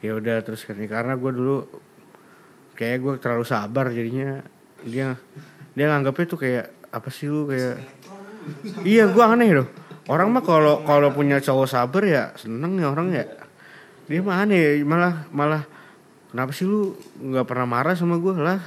[0.00, 0.80] ya udah terus kan.
[0.80, 1.68] Karena gue dulu
[2.80, 4.53] kayak gue terlalu sabar jadinya
[4.84, 5.16] dia
[5.74, 7.82] dia nganggapnya tuh kayak apa sih lu kayak
[8.86, 9.68] iya gue aneh loh.
[10.04, 13.24] Orang mah kalau kalau punya cowok sabar ya seneng ya orang ya.
[14.04, 15.62] Dia mah aneh malah malah
[16.28, 18.60] kenapa sih lu nggak pernah marah sama gue lah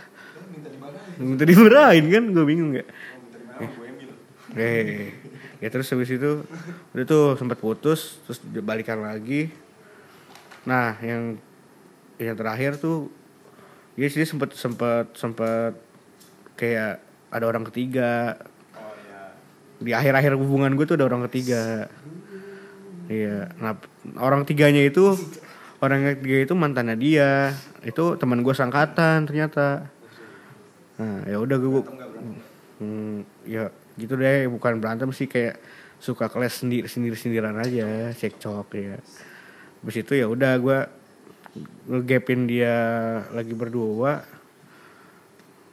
[1.22, 2.24] minta dimarahin kan?
[2.34, 2.86] Gue bingung ya.
[4.58, 5.14] Eh
[5.58, 6.46] ya terus habis itu
[6.94, 9.54] udah tuh sempat putus terus balikan lagi.
[10.66, 11.38] Nah yang
[12.18, 13.14] yang terakhir tuh
[13.94, 15.78] dia sih sempat sempat sempat
[16.58, 18.36] kayak ada orang ketiga.
[18.74, 19.22] Oh iya.
[19.78, 21.88] di akhir-akhir hubungan gue tuh ada orang ketiga.
[23.08, 23.80] Iya nah
[24.20, 25.16] orang tiganya itu
[25.80, 27.54] orang ketiga itu mantannya dia.
[27.86, 29.88] Itu teman gue sangkatan ternyata.
[30.98, 31.82] Nah ya udah gue
[32.82, 35.62] hmm, ya gitu deh bukan berantem sih kayak
[35.98, 38.98] suka keles sendiri sendiri sendiran aja cekcok ya.
[39.82, 40.80] Habis itu ya udah gue
[41.90, 42.76] ngegapin dia
[43.34, 44.37] lagi berdua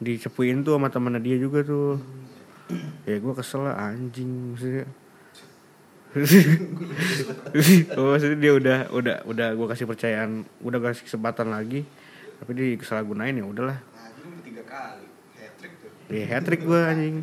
[0.05, 1.97] dicepuin tuh sama temennya dia juga tuh.
[3.09, 4.87] Ya gue kesel lah anjing maksudnya.
[7.99, 11.83] Oh, maksudnya dia udah udah udah gue kasih percayaan udah kasih kesempatan lagi
[12.38, 13.79] tapi dia kesalahgunain ya udahlah.
[13.83, 14.14] Hat
[15.59, 15.75] trick
[16.07, 17.17] ya hat trick gue anjing.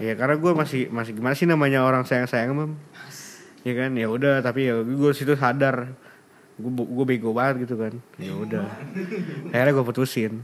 [0.00, 2.72] ya karena gue masih masih gimana sih namanya orang sayang sayang mam
[3.68, 3.92] ya kan?
[3.92, 5.92] Ya udah tapi ya gue situ sadar.
[6.56, 7.92] Gue gue bego banget gitu kan.
[8.16, 8.64] Ya udah.
[9.52, 10.40] Akhirnya gue putusin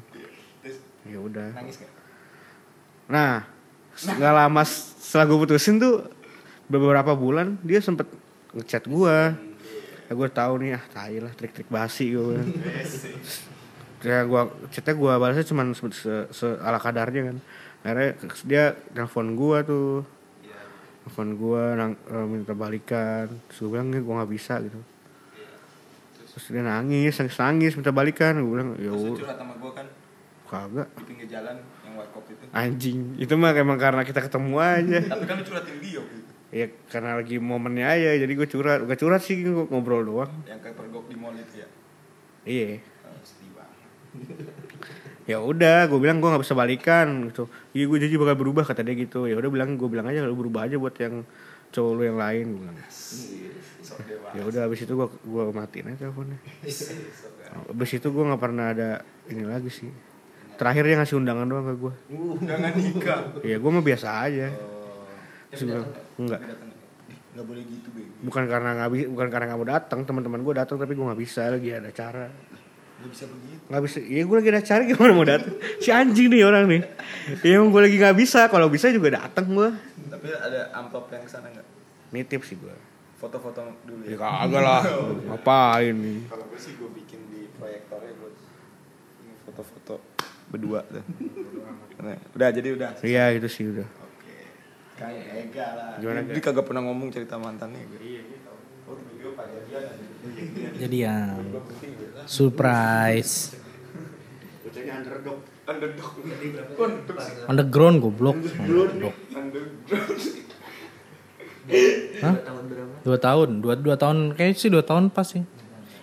[1.06, 1.92] ya udah Nangis gak?
[3.10, 3.44] Nah,
[3.92, 6.06] nggak lama setelah gue putusin tuh
[6.70, 8.08] beberapa bulan dia sempet
[8.56, 9.18] ngechat gue.
[10.08, 12.40] Ya gue tahu nih ah tai lah trik-trik basi gue.
[14.08, 17.36] ya gue chatnya gue balasnya cuman se, se, se- ala kadarnya kan.
[17.82, 18.10] Akhirnya
[18.48, 18.64] dia
[18.96, 19.90] telepon gue tuh.
[21.02, 23.26] Telepon gue nang, eh, minta balikan.
[23.50, 24.80] Terus gue bilang gue nggak bisa gitu.
[26.32, 28.40] Terus dia nangis, nangis, nangis minta balikan.
[28.40, 29.86] Gue bilang ya Terus udah, curhat sama gue kan
[30.52, 30.88] kagak.
[31.00, 31.56] di pinggir jalan
[31.88, 32.44] yang warkop itu.
[32.52, 35.00] Anjing, itu mah emang karena kita ketemu aja.
[35.16, 36.32] Tapi kan curhatin dia waktu itu.
[36.52, 38.84] Ya karena lagi momennya aja jadi gue curhat.
[38.84, 40.32] Gak curhat sih gue ngobrol doang.
[40.44, 41.68] Yang kayak pergok di mall itu ya.
[42.44, 42.68] Iya.
[43.08, 43.16] Oh,
[45.24, 47.48] ya udah gue bilang gue nggak bisa balikan gitu.
[47.72, 49.24] Iya gue janji bakal berubah kata dia gitu.
[49.24, 51.24] Ya udah bilang gue bilang aja lu berubah aja buat yang
[51.72, 52.78] cowok lu yang lain gue bilang.
[54.36, 56.36] Ya udah abis itu gue gue matiin aja teleponnya.
[57.72, 60.11] Abis itu gue nggak pernah ada ini lagi sih
[60.54, 61.92] terakhir dia ngasih undangan doang ke gue
[62.42, 63.20] Jangan nikah.
[63.40, 64.48] ya gue mah biasa aja
[65.52, 65.60] Oh.
[66.16, 66.40] Enggak.
[67.28, 68.12] Enggak boleh gitu, Bego.
[68.22, 71.42] bukan karena nggak bukan karena nggak mau datang teman-teman gue datang tapi gue nggak bisa
[71.46, 72.26] lagi ada acara
[72.98, 73.60] Lu bisa begitu.
[73.66, 76.82] nggak bisa ya gue lagi ada acara gimana mau datang si anjing nih orang nih
[77.40, 79.68] ya emang gue lagi nggak bisa kalau bisa juga datang gue
[80.06, 81.66] Tapi ada amplop yang sana enggak?
[82.10, 82.72] nitip sih gue
[83.14, 84.16] Foto-foto dulu ya ya.
[84.18, 84.82] kagak lah
[85.28, 88.30] ngapain nih Kalau gue sih gue bikin di proyektornya gue
[89.20, 89.94] ini foto-foto
[90.52, 91.00] berdua tuh.
[92.02, 92.90] Nah, udah jadi udah.
[93.06, 94.36] iya itu sih udah Oke.
[95.00, 95.90] Kayak ega lah.
[95.96, 96.44] Gimana, Dia Ga?
[96.52, 98.00] kagak pernah ngomong cerita mantannya gue.
[98.04, 98.50] Iya, gitu.
[98.90, 98.98] Oh,
[99.40, 99.96] Jadian.
[100.76, 101.40] Jadi yang
[102.28, 103.56] surprise
[104.62, 106.12] bocahnya underdog Underdog.
[107.46, 108.34] underground goblok.
[108.34, 109.14] Underdog.
[109.30, 110.02] Underdog.
[112.18, 112.34] Hah?
[113.06, 115.46] Dua tahun, dua dua tahun kayak sih dua tahun pas sih.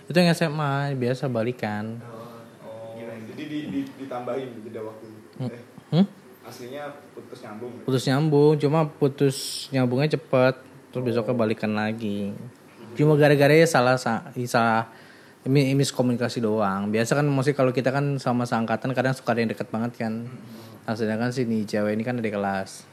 [0.07, 1.99] Itu yang SMA biasa balikan.
[2.63, 2.95] Oh,
[3.35, 3.79] jadi di, di,
[4.10, 5.06] ditambahin jeda waktu.
[5.45, 6.06] Eh, Hmm?
[6.41, 7.72] aslinya putus nyambung.
[7.72, 7.82] ya?
[7.86, 9.38] Putus nyambung, cuma putus
[9.69, 10.56] nyambungnya cepet.
[10.89, 12.34] Terus besoknya balikan lagi.
[12.98, 14.89] Cuma gara-gara ya salah sa- salah
[15.45, 16.89] ini miskomunikasi doang.
[16.89, 20.26] Biasa kan mesti kalau kita kan sama seangkatan kadang suka ada yang deket banget kan.
[20.84, 22.89] Nah, sedangkan si nih cewek ini kan ada di kelas.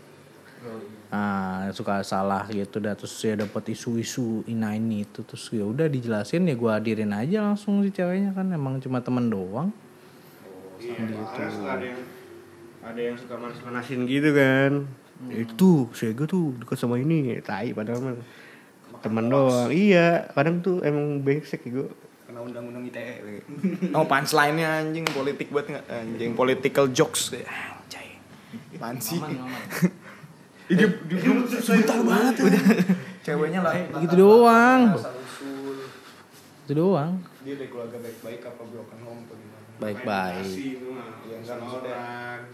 [1.06, 5.86] Nah, suka salah gitu dah terus ya dapat isu-isu ina ini itu terus ya udah
[5.86, 9.72] dijelasin ya gua hadirin aja langsung si ceweknya kan emang cuma temen doang.
[10.80, 10.96] Iya
[11.50, 12.00] suka ada yang
[12.86, 14.72] ada yang suka manas-manasin gitu kan
[15.32, 18.16] itu saya gue tuh dekat sama ini tai padahal mah
[19.00, 21.88] teman doang iya kadang tuh emang brengsek gue
[22.26, 23.38] Kena undang-undang ITE.
[23.94, 25.86] Oh, punchline-nya anjing politik buat nggak?
[25.86, 27.30] Anjing political jokes.
[27.30, 28.18] Anjay.
[30.66, 32.62] Dia, dia belum brutal banget udah.
[33.22, 33.78] Ceweknya lah.
[34.02, 34.98] Gitu doang.
[36.66, 37.22] Itu doang.
[37.46, 39.22] Dia dari keluarga baik-baik apa broken home?
[39.76, 40.46] Baik-baik.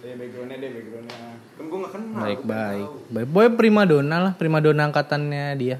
[0.02, 1.18] Iya backgroundnya deh backgroundnya.
[1.54, 2.18] Kan gue nggak kenal.
[2.18, 2.88] Baik-baik.
[3.08, 5.78] Baik boy prima donna lah, prima donna angkatannya dia.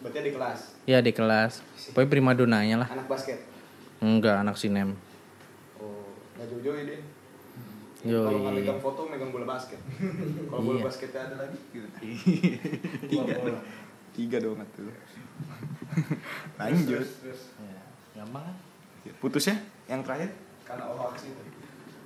[0.00, 0.60] Berarti di kelas.
[0.86, 1.60] Ya di kelas.
[1.92, 2.88] Boy prima donnanya lah.
[2.88, 3.42] Anak basket.
[4.00, 4.96] Enggak anak sinem.
[5.76, 7.00] Oh, nggak jauh-jauh ya dia.
[8.00, 8.24] Yoi.
[8.24, 9.76] Kalau nggak megang foto, megang bola basket.
[10.48, 10.86] Kalau bola Iya.
[10.88, 11.88] basketnya ada lagi, gitu.
[13.12, 13.34] Tiga.
[14.16, 14.88] Tiga dong tuh.
[16.56, 17.04] Lanjut.
[18.16, 18.56] Gampang kan?
[19.20, 20.32] Putusnya yang terakhir?
[20.70, 21.42] Karena hoax itu.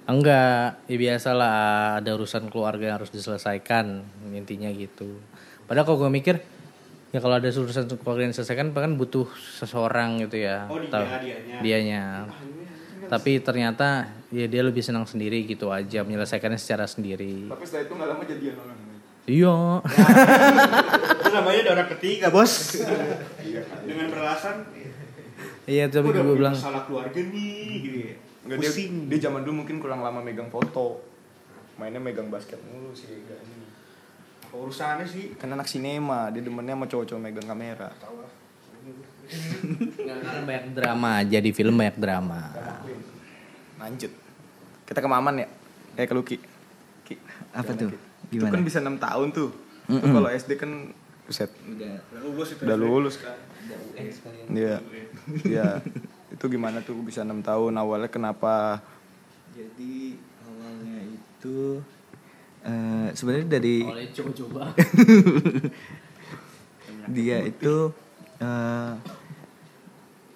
[0.05, 1.55] Enggak, ya biasalah
[2.01, 5.21] ada urusan keluarga yang harus diselesaikan intinya gitu.
[5.65, 6.37] Padahal kalau gue mikir
[7.09, 10.69] ya kalau ada urusan keluarga yang diselesaikan kan butuh seseorang gitu ya.
[10.69, 11.57] Oh, dia- Tahu- dianya.
[11.61, 12.03] Dianya.
[13.05, 17.49] Tapi ternyata ya dia lebih senang sendiri gitu aja menyelesaikannya secara sendiri.
[17.49, 18.79] Tapi setelah itu nggak lama jadian orang.
[19.25, 19.57] Iya.
[21.21, 22.53] itu namanya ada orang ketiga bos
[23.85, 24.69] dengan beralasan
[25.65, 28.15] Iya, tapi gue bilang masalah keluarga nih gitu ya.
[28.45, 31.01] Enggak dia, pusing dia zaman dulu mungkin kurang lama megang foto.
[31.75, 33.67] mainnya megang basket mulu sih Ega ini
[34.49, 37.91] Urusannya sih kan anak sinema dia demennya sama cowok-cowok megang kamera
[39.25, 42.53] Nggak, karena banyak drama jadi film banyak drama
[43.77, 44.13] lanjut
[44.85, 45.49] kita ke Maman ya
[45.95, 46.37] eh ke Luki
[47.03, 47.19] Ki,
[47.51, 47.91] Apa tuh?
[47.91, 47.99] Ki?
[48.29, 48.53] itu Gimana?
[48.53, 49.51] kan bisa enam tahun tuh
[49.85, 50.15] Itu Mm-mm.
[50.15, 50.71] kalau SD kan
[51.25, 52.63] buset Udah lulus itu.
[52.63, 54.47] udah lulus kan udah UN sekalian.
[54.49, 54.77] Iya.
[55.43, 55.69] Iya.
[56.45, 58.77] Itu gimana tuh bisa enam tahun awalnya kenapa?
[59.57, 60.13] Jadi
[60.45, 61.81] awalnya itu
[62.61, 63.81] eh, sebenarnya dari
[64.13, 64.77] coba-coba
[67.17, 67.97] dia itu
[68.45, 68.93] eh,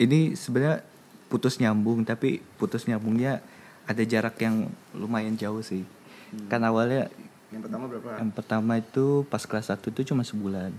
[0.00, 0.80] ini sebenarnya
[1.28, 3.44] putus nyambung tapi putus nyambungnya
[3.84, 4.64] ada jarak yang
[4.96, 5.84] lumayan jauh sih.
[6.48, 7.12] Kan awalnya
[7.52, 8.08] Yang pertama berapa?
[8.16, 10.72] yang pertama itu pas kelas 1 itu cuma sebulan.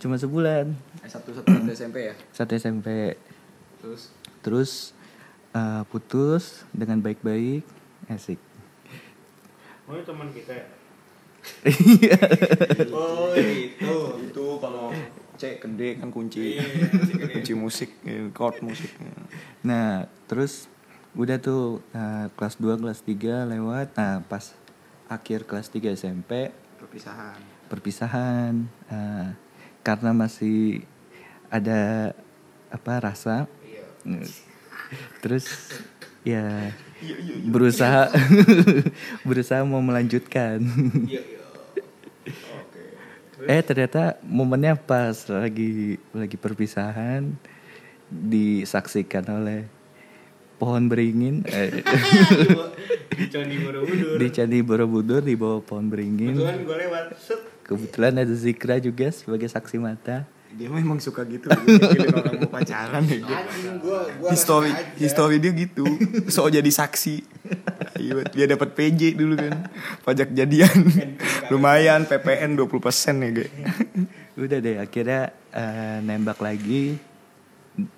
[0.00, 0.72] Cuma sebulan.
[1.04, 2.14] Eh, satu satu satu SMP ya.
[2.32, 2.88] Satu SMP.
[3.86, 4.02] Terus
[4.42, 4.72] Terus
[5.54, 7.62] eh, putus dengan baik-baik.
[8.10, 8.38] Asik.
[9.86, 10.66] Oh, teman kita ya.
[12.90, 13.94] Oh itu
[14.26, 14.90] itu kalau
[15.38, 16.58] C gede kan kunci
[17.30, 18.90] kunci musik ya, chord musik.
[19.62, 20.66] Nah, terus
[21.14, 23.94] udah tuh eh, kelas 2, kelas 3 lewat.
[23.94, 24.58] Nah, pas
[25.06, 26.50] akhir kelas 3 SMP
[26.82, 27.38] Perpisahan.
[27.70, 28.54] perpisahan
[28.90, 29.28] Eh,
[29.86, 30.82] karena masih
[31.46, 32.10] ada
[32.70, 33.46] apa rasa.
[35.22, 35.46] Terus
[36.26, 36.74] ya
[37.46, 38.10] berusaha
[39.28, 40.62] berusaha mau melanjutkan.
[43.46, 47.36] Eh ternyata momennya pas lagi lagi perpisahan
[48.10, 49.68] disaksikan oleh
[50.56, 51.84] pohon beringin eh,
[53.16, 54.16] Di Candi Borobudur.
[54.20, 56.36] di Candi Borobudur di bawah pohon beringin.
[56.36, 57.04] Kebetulan gue lewat.
[57.64, 60.28] Kebetulan ada Zikra juga sebagai saksi mata.
[60.56, 61.52] Dia memang suka gitu.
[61.52, 63.20] mikirin orang mau pacaran ya.
[63.76, 65.84] gua gua History history dia gitu.
[66.32, 67.16] So jadi saksi.
[67.96, 69.68] Iya, dia dapat PJ dulu kan.
[70.04, 70.72] Pajak jadian.
[71.52, 72.72] Lumayan PPN 20%
[73.24, 73.46] ya, Ge.
[74.36, 76.96] Udah deh akhirnya eh, nembak lagi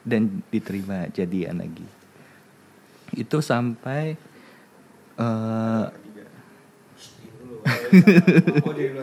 [0.03, 1.87] dan diterima jadian lagi.
[3.15, 4.19] Itu sampai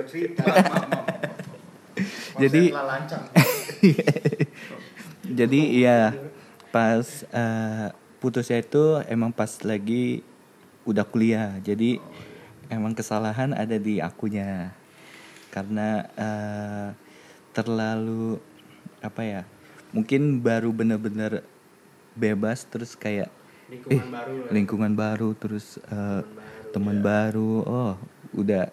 [0.08, 0.44] cerita.
[2.42, 2.64] Jadi
[5.40, 6.00] jadi ya
[6.70, 7.88] pas eh,
[8.20, 10.26] putusnya itu emang pas lagi
[10.86, 11.56] udah kuliah.
[11.64, 11.98] Jadi
[12.70, 14.74] emang kesalahan ada di akunya.
[15.54, 16.90] Karena eh,
[17.56, 18.42] terlalu
[19.00, 19.42] apa ya
[19.96, 21.46] mungkin baru bener-bener
[22.18, 23.32] bebas terus kayak
[23.66, 26.22] Lingkungan eh, baru lingkungan baru terus eh,
[26.76, 27.64] teman baru.
[27.64, 27.96] Oh
[28.36, 28.68] udah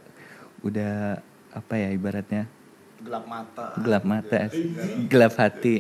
[0.67, 2.49] udah apa ya ibaratnya
[3.03, 3.67] Gelap mata.
[3.83, 4.39] gelap mata.
[5.11, 5.75] Gelap hati.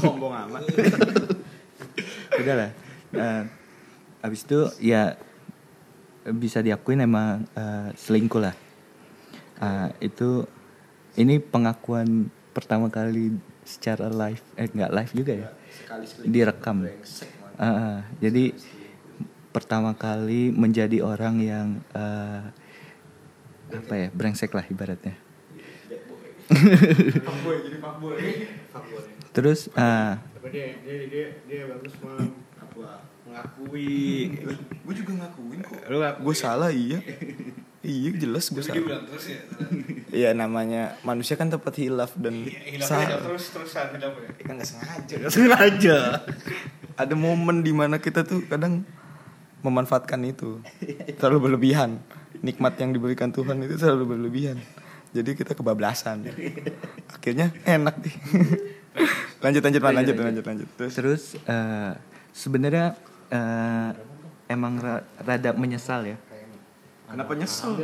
[0.00, 0.62] Sombong amat.
[2.40, 2.70] udahlah
[3.14, 3.46] Nah,
[4.26, 5.14] abis itu ya
[6.34, 8.56] bisa diakuin emang eh, selingkuh lah.
[9.62, 10.42] Ah, itu
[11.14, 15.48] ini pengakuan pertama kali secara live eh nggak live juga ya?
[16.26, 16.90] Direkam.
[17.54, 17.96] Ah, ah.
[18.18, 18.50] jadi
[19.54, 22.42] pertama kali menjadi orang yang eh,
[23.80, 25.14] apa ya brengsek lah ibaratnya
[29.34, 32.20] terus ah, Tapi dia dia dia dia bagus mah
[33.34, 34.30] mengakui.
[34.86, 35.80] Gue juga ngakuin kok.
[35.90, 35.98] Lu.
[35.98, 37.02] Gue salah iya.
[37.82, 39.02] iya jelas gue salah.
[39.10, 39.42] terus ya.
[40.14, 42.46] Iya namanya manusia kan tempat hilaf dan
[42.78, 43.18] salah.
[43.18, 44.30] terus terusan hilaf ya.
[44.46, 45.16] Kan nggak sengaja.
[45.26, 45.98] Sengaja.
[46.94, 48.86] Ada momen di mana kita tuh kadang
[49.66, 50.62] memanfaatkan itu
[51.18, 51.98] terlalu berlebihan.
[52.44, 54.60] Nikmat yang diberikan Tuhan itu terlalu berlebihan.
[55.10, 56.28] Jadi kita kebablasan.
[57.08, 58.14] Akhirnya enak deh.
[59.44, 60.68] lanjut lanjut Man, lanjut lanjut lanjut.
[60.76, 61.92] Terus Terus eh,
[62.30, 62.92] sebenarnya
[63.28, 63.90] eh,
[64.46, 66.18] emang ra- rada menyesal ya
[67.04, 67.78] kenapa nyesel?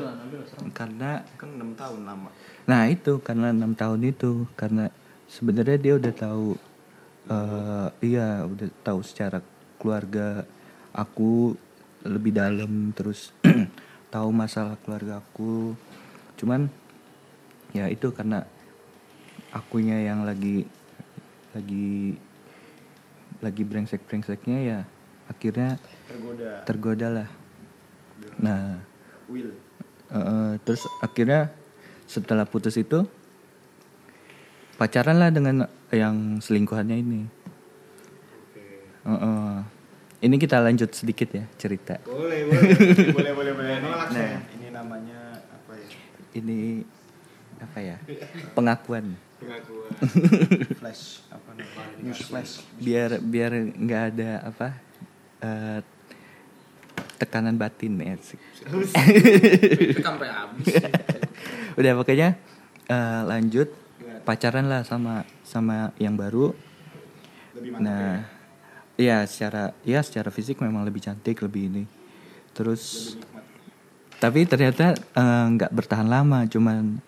[0.75, 2.31] karena Kan 6 tahun lama.
[2.67, 4.91] nah itu karena enam tahun itu karena
[5.27, 6.49] sebenarnya dia udah tahu
[7.29, 9.39] eh, iya udah tahu secara
[9.79, 10.43] keluarga
[10.91, 11.55] aku
[12.03, 13.31] lebih dalam terus
[14.11, 15.75] tahu masalah keluarga aku
[16.37, 16.67] cuman
[17.71, 18.43] ya itu karena
[19.55, 20.67] akunya yang lagi
[21.55, 22.19] lagi
[23.43, 24.79] lagi brengsek brengseknya ya
[25.31, 26.51] akhirnya Tergoda.
[26.67, 27.29] tergoda lah
[28.39, 28.83] nah
[29.31, 29.55] Will.
[30.11, 31.55] eh, terus akhirnya
[32.11, 33.07] setelah putus itu
[34.75, 37.23] pacaran lah dengan yang selingkuhannya ini
[39.01, 39.57] Eh, eh.
[40.21, 42.73] Ini kita lanjut sedikit ya cerita Boleh, boleh.
[43.11, 43.75] boleh boleh boleh.
[43.81, 44.39] Nolak Nah, saya.
[44.53, 45.19] ini namanya
[45.49, 45.89] apa ya?
[46.33, 46.59] ini
[47.59, 47.97] apa ya
[48.53, 49.89] pengakuan Pengakuan.
[50.81, 51.97] Flash apa namanya?
[51.99, 52.61] News flash.
[52.77, 54.67] biar biar nggak ada apa
[55.41, 55.81] eh,
[57.17, 58.17] tekanan batin ya.
[59.97, 60.77] sampai habis.
[61.81, 62.37] Udah pokoknya
[62.85, 63.73] eh, lanjut
[64.23, 66.53] pacaran lah sama sama yang baru.
[67.77, 68.29] Nah,
[69.01, 71.85] iya secara ya secara fisik memang lebih cantik lebih ini.
[72.53, 73.17] Terus
[74.21, 77.01] tapi ternyata eh, nggak bertahan lama, cuman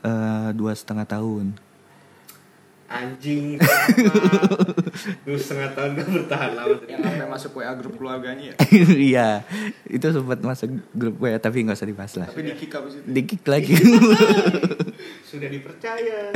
[0.00, 1.60] eh, dua setengah tahun.
[2.94, 3.58] Anjing.
[5.26, 6.78] Dua setengah tahun gak bertahan lama.
[6.86, 8.56] Yang sampai masuk WA grup keluarganya ya.
[9.10, 9.28] Iya,
[9.90, 12.28] itu sempat masuk grup gue tapi nggak usah dibahas lah.
[12.30, 13.06] Tapi di kick abis itu.
[13.10, 13.74] Dikik lagi.
[15.30, 16.30] Sudah dipercaya.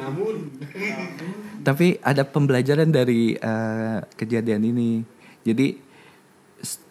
[0.00, 0.36] Namun.
[1.66, 5.04] Tapi ada pembelajaran dari eh, kejadian ini.
[5.44, 5.76] Jadi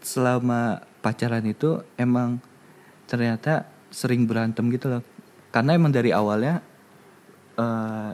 [0.02, 2.42] selama pacaran itu emang
[3.10, 5.04] ternyata sering berantem gitu loh.
[5.50, 6.62] Karena emang dari awalnya
[7.58, 8.12] eh,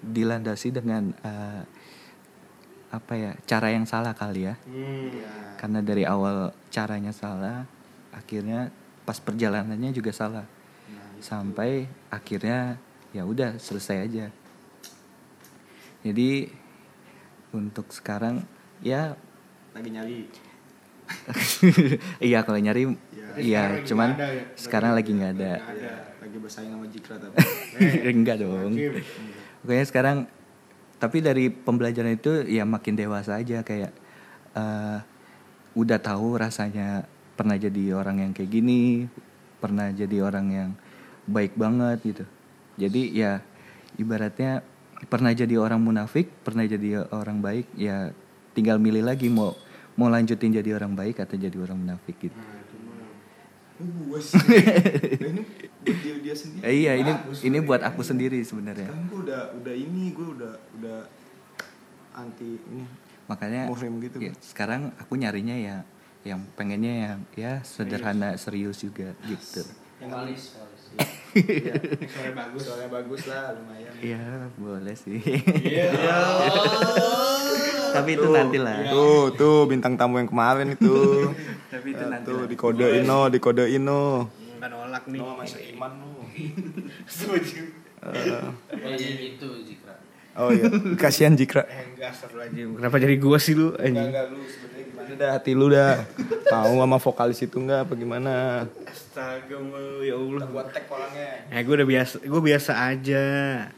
[0.00, 1.62] dilandasi dengan eh,
[2.90, 4.54] apa ya cara yang salah kali ya.
[5.60, 7.68] Karena dari awal caranya salah,
[8.10, 8.72] akhirnya
[9.04, 10.46] pas perjalanannya juga salah.
[11.20, 12.80] Sampai akhirnya
[13.10, 14.26] ya udah selesai aja.
[16.00, 16.48] Jadi
[17.50, 18.46] untuk sekarang
[18.80, 19.18] ya
[19.70, 20.18] Lagi nyari.
[22.30, 22.94] iya kalau nyari
[23.38, 24.44] iya sekarang lagi cuman ada ya?
[24.54, 25.52] sekarang lagi nggak ada.
[25.58, 25.92] Ada.
[26.22, 27.36] Lagi bersaing sama Jikra tapi.
[28.14, 28.72] Enggak dong.
[29.62, 30.18] Pokoknya sekarang
[31.00, 33.92] tapi dari pembelajaran itu ya makin dewasa aja kayak
[34.54, 34.98] eh,
[35.74, 37.06] udah tahu rasanya
[37.38, 39.08] pernah jadi orang yang kayak gini,
[39.62, 40.70] pernah jadi orang yang
[41.24, 42.24] baik banget gitu.
[42.80, 43.44] Jadi ya
[44.00, 44.64] ibaratnya
[45.12, 48.16] pernah jadi orang munafik, pernah jadi orang baik, ya
[48.56, 49.52] tinggal milih lagi mau
[50.00, 52.40] mau lanjutin jadi orang baik atau jadi orang munafik gitu.
[53.80, 54.36] gue sih.
[54.36, 55.42] Nah, ini
[56.04, 56.60] dia dia sendiri.
[56.68, 58.92] Eh, iya ini Bagus, ini buat aku sendiri sebenarnya.
[58.92, 60.98] Kan gue udah udah ini gue udah udah
[62.16, 62.84] anti ini
[63.30, 64.18] makanya gitu.
[64.18, 65.76] ya, sekarang aku nyarinya ya
[66.26, 69.62] yang pengennya yang ya sederhana serius juga gitu
[70.02, 70.42] Yang
[72.10, 72.62] Suara bagus.
[72.66, 73.92] soalnya bagus lah lumayan.
[74.02, 75.22] Iya boleh sih
[75.62, 75.94] Iya.
[77.94, 81.30] tapi itu nanti lah Tuh, tuh bintang tamu yang kemarin itu.
[81.72, 82.48] tapi itu nanti tuh lah.
[82.50, 84.26] dikodein no, dikodein no.
[84.58, 85.20] Nggak nolak nih.
[85.22, 86.10] No, masih iman lu.
[87.06, 87.62] Setuju.
[88.00, 89.94] Oh iya itu Jikra.
[90.38, 91.66] Oh iya, kasihan Jikra.
[91.66, 92.68] Eh enggak astagfirullahaladzim.
[92.78, 93.74] Kenapa jadi gua sih lu?
[93.76, 94.08] Anjing.
[94.08, 94.69] enggak lu sebenarnya gimana
[95.12, 96.02] dah hati lu dah.
[96.50, 98.64] Mau sama vokalis itu enggak apa gimana?
[98.82, 100.44] Astaga mau ya Allah.
[100.44, 101.46] Gua tag orangnya.
[101.48, 103.24] Eh gue udah biasa, gue biasa aja.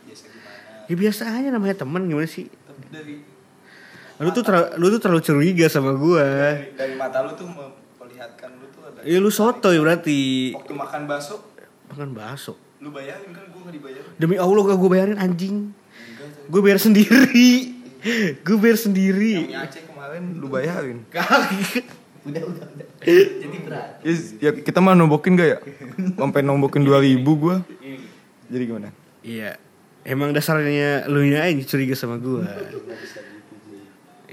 [0.02, 0.88] Biasa gimana?
[0.88, 2.48] Ya biasa aja namanya teman gimana sih?
[2.48, 3.14] Tapi dari
[4.18, 6.22] Lu tuh terlalu, lu tuh terlalu curiga sama gue.
[6.22, 10.52] dari, dari mata lu tuh memperlihatkan lu tuh ada Ya lu soto ya berarti.
[10.54, 11.36] waktu makan bakso
[11.90, 12.54] Makan bakso.
[12.78, 14.12] lu bayarin kan gua enggak dibayarin.
[14.16, 15.56] Demi Allah gak gue bayarin anjing.
[16.46, 17.74] Gue bayar sendiri.
[18.38, 19.34] gue bayar Yang sendiri.
[19.54, 20.98] Aceh kemarin lu bayarin.
[22.22, 22.86] Udah, udah, udah.
[23.02, 23.98] Jadi berat.
[24.06, 25.58] Ya, ya kita mah nombokin gak ya?
[26.14, 27.66] Sampai nombokin 2000 gua.
[28.46, 28.94] Jadi gimana?
[29.26, 29.58] Iya.
[30.06, 32.46] Emang dasarnya lu nya aja curiga sama gue.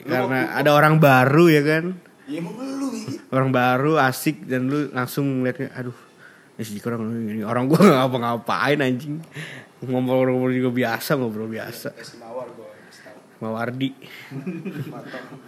[0.06, 1.98] Karena ada orang baru ya kan.
[2.30, 3.18] Ya emang lu ini.
[3.34, 5.98] Orang baru asik dan lu langsung ngeliatnya aduh.
[6.58, 9.18] Ini si Jiko orang ini orang gue gak ngapa-ngapain anjing.
[9.82, 11.90] Ngobrol-ngobrol juga biasa, ngobrol biasa.
[13.40, 13.96] Mawardi.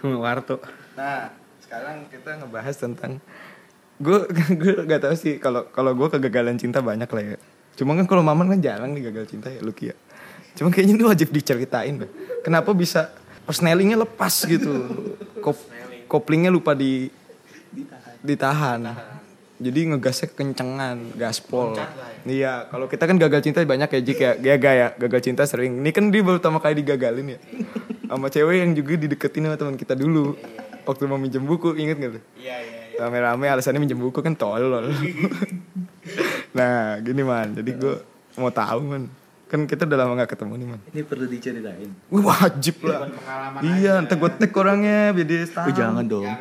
[0.03, 0.63] Mawarto.
[0.95, 1.31] Nah,
[1.63, 3.23] sekarang kita ngebahas tentang
[4.01, 4.17] gue
[4.59, 7.37] gue gak tahu sih kalau kalau gue kegagalan cinta banyak lah ya.
[7.79, 9.95] Cuma kan kalau Maman kan jarang nih gagal cinta ya Lucky ya.
[10.57, 12.11] Cuma kayaknya ini wajib diceritain deh.
[12.43, 13.11] Kenapa bisa
[13.47, 14.71] persnelingnya lepas gitu.
[15.39, 15.55] Kop,
[16.11, 17.07] koplingnya lupa di
[18.21, 18.83] ditahan.
[19.61, 21.77] Jadi ngegasnya kencengan, gaspol.
[22.25, 24.31] Iya, kalau kita kan gagal cinta banyak ya Jik ya.
[24.37, 25.81] Gagal ya, gagal cinta sering.
[25.81, 27.39] Ini kan dia baru pertama kali digagalin ya.
[28.05, 30.37] Sama cewek yang juga dideketin sama teman kita dulu.
[30.81, 32.23] Waktu mau minjem buku, inget gak tuh?
[32.37, 32.79] Iya iya.
[33.01, 34.89] Rame-rame alasannya minjem buku kan tolol.
[36.57, 37.53] nah, gini man.
[37.57, 37.95] Jadi gue
[38.37, 39.03] mau tahu man.
[39.47, 40.79] Kan kita udah lama gak ketemu nih man.
[40.95, 43.11] ini perlu diceritain Wih, wajib lah.
[43.59, 45.67] Iya, ntar gue tag orangnya biar dia tahu.
[45.67, 46.31] Oh, jangan dong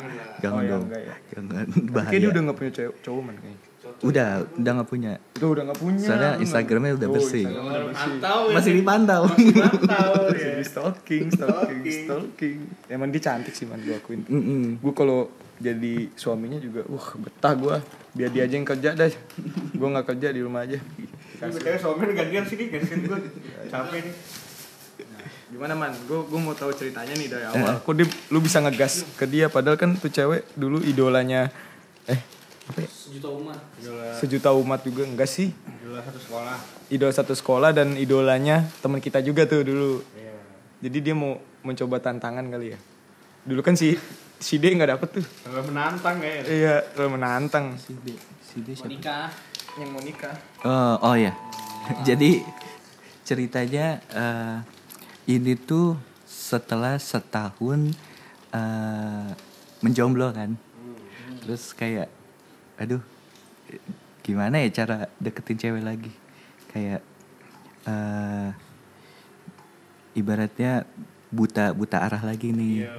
[0.41, 1.15] jangan Oh, ya, dong enggak ya.
[1.29, 3.70] jangan Kayaknya bahaya dia udah gak punya cewek, cowok man kayaknya.
[4.01, 6.01] Udah udah nggak punya Itu udah gak punya.
[6.03, 6.31] soalnya.
[6.41, 8.05] Instagramnya udah Oh, bersih Instagramnya udah bersih.
[8.09, 12.57] Mantau masih dipantau Mantau Masih di stalking, stalking, stalking.
[12.87, 14.25] Emang dia cantik sih man, gue akuin.
[14.25, 14.81] Mm-mm.
[14.81, 15.29] Gue kalau
[15.61, 17.75] jadi suaminya juga, wah betah gue.
[18.11, 19.09] Biar dia aja yang kerja dah.
[19.71, 20.81] gue nggak kerja di rumah aja.
[21.37, 23.19] Tapi suami gantian sini gantian gue.
[23.69, 24.15] Capek nih.
[25.51, 25.93] Gimana man?
[26.07, 27.77] Gue gue mau tahu ceritanya nih dari awal.
[27.79, 29.45] Kok dia, lu bisa ngegas ke dia?
[29.45, 31.53] Padahal kan tuh cewek dulu idolanya.
[32.09, 32.89] Eh apa ya?
[32.89, 33.59] Sejuta umat.
[34.15, 35.49] Sejuta umat juga enggak sih?
[35.81, 36.57] Dulu satu sekolah.
[36.87, 40.03] Idola satu sekolah dan idolanya teman kita juga tuh dulu.
[40.81, 42.79] Jadi dia mau mencoba tantangan kali ya.
[43.41, 43.93] Dulu kan si
[44.37, 46.41] si D nggak dapet tuh Terlalu menantang kayak.
[46.45, 48.89] iya terlalu menantang Si D, si D siapa?
[48.89, 49.25] Nikah.
[49.77, 50.33] yang mau nikah
[50.65, 51.33] Oh, oh ya.
[52.01, 52.41] Jadi
[53.21, 54.57] ceritanya eh,
[55.27, 55.93] ini tuh
[56.25, 57.93] setelah setahun
[58.49, 59.29] eh,
[59.79, 60.57] menjomblo kan.
[61.39, 62.09] Terus kayak
[62.81, 63.01] aduh
[64.25, 66.11] gimana ya cara deketin cewek lagi?
[66.73, 67.05] Kayak
[67.85, 68.49] eh
[70.17, 70.89] ibaratnya
[71.29, 72.89] buta buta arah lagi nih.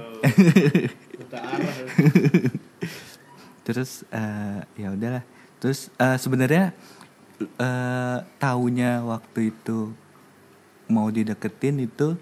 [1.19, 1.75] Buta arah.
[3.63, 5.23] terus eh, ya udahlah
[5.63, 6.75] terus eh, sebenarnya
[7.39, 9.95] eh taunya waktu itu
[10.91, 12.19] mau dideketin itu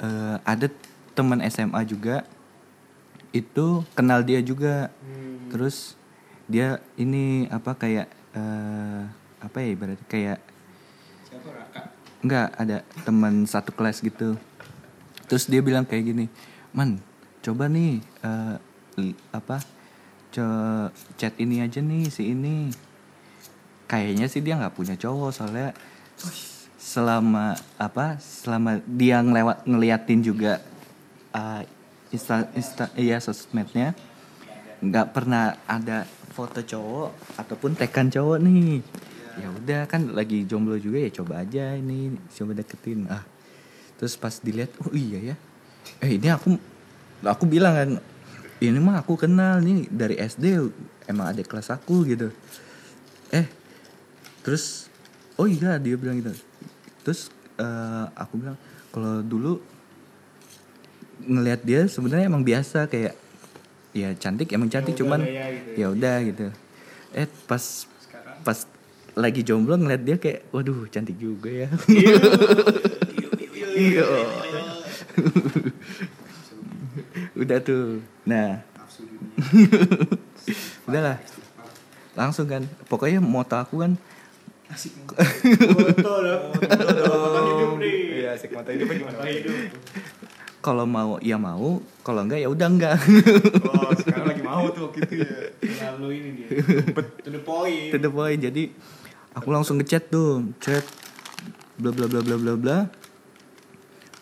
[0.00, 0.68] eh, ada
[1.16, 2.28] teman SMA juga
[3.32, 4.92] itu kenal dia juga
[5.48, 5.96] terus
[6.44, 9.02] dia ini apa kayak eh,
[9.40, 10.38] apa ya ibaratnya kayak
[12.24, 14.32] Enggak, ada teman satu kelas gitu.
[15.28, 16.24] Terus dia bilang kayak gini,
[16.72, 16.96] "Man,
[17.44, 18.56] coba nih eh,
[18.96, 19.60] li- apa?
[20.34, 20.88] co-
[21.20, 22.72] chat ini aja nih si ini."
[23.84, 25.76] Kayaknya sih dia nggak punya cowok soalnya
[26.80, 28.16] selama apa?
[28.16, 30.64] Selama dia ngelewat ngeliatin juga
[31.36, 31.62] eh,
[32.08, 33.92] insta insta iya sosmednya
[34.80, 38.82] nggak pernah ada foto cowok ataupun tekan cowok nih.
[39.38, 43.06] Ya udah kan lagi jomblo juga ya coba aja ini coba deketin.
[43.06, 43.22] Ah
[43.94, 45.36] terus pas dilihat oh iya ya.
[46.02, 46.58] Eh ini aku
[47.22, 47.90] aku bilang kan
[48.58, 50.58] ini mah aku kenal nih dari SD
[51.06, 52.34] emang ada kelas aku gitu.
[53.30, 53.46] Eh
[54.42, 54.90] terus
[55.38, 56.34] oh iya dia bilang gitu.
[57.06, 58.58] Terus eh, aku bilang
[58.90, 59.62] kalau dulu
[61.24, 63.23] ngelihat dia sebenarnya emang biasa kayak
[63.94, 65.22] ya cantik emang cantik cuman
[65.78, 66.50] ya udah gitu.
[67.14, 67.86] Eh pas
[68.42, 68.58] pas
[69.14, 71.68] lagi jomblo ngeliat dia kayak waduh cantik juga ya.
[73.74, 74.06] Iya.
[77.42, 77.98] Udah tuh.
[78.22, 78.62] Nah.
[80.86, 81.18] Udahlah
[82.14, 82.62] langsung kan.
[82.86, 83.98] Pokoknya moto aku kan.
[85.98, 87.82] Dong.
[87.82, 88.54] Iya asik.
[88.54, 88.86] Hidup
[90.64, 92.96] kalau mau ya mau kalau enggak ya udah enggak.
[93.68, 95.28] Oh sekarang lagi mau tuh waktu itu ya.
[95.92, 96.48] Lalu ini dia.
[97.20, 97.92] To the point.
[97.92, 98.72] to the point jadi
[99.36, 100.80] aku langsung ngechat tuh chat
[101.76, 102.78] bla bla bla bla bla bla.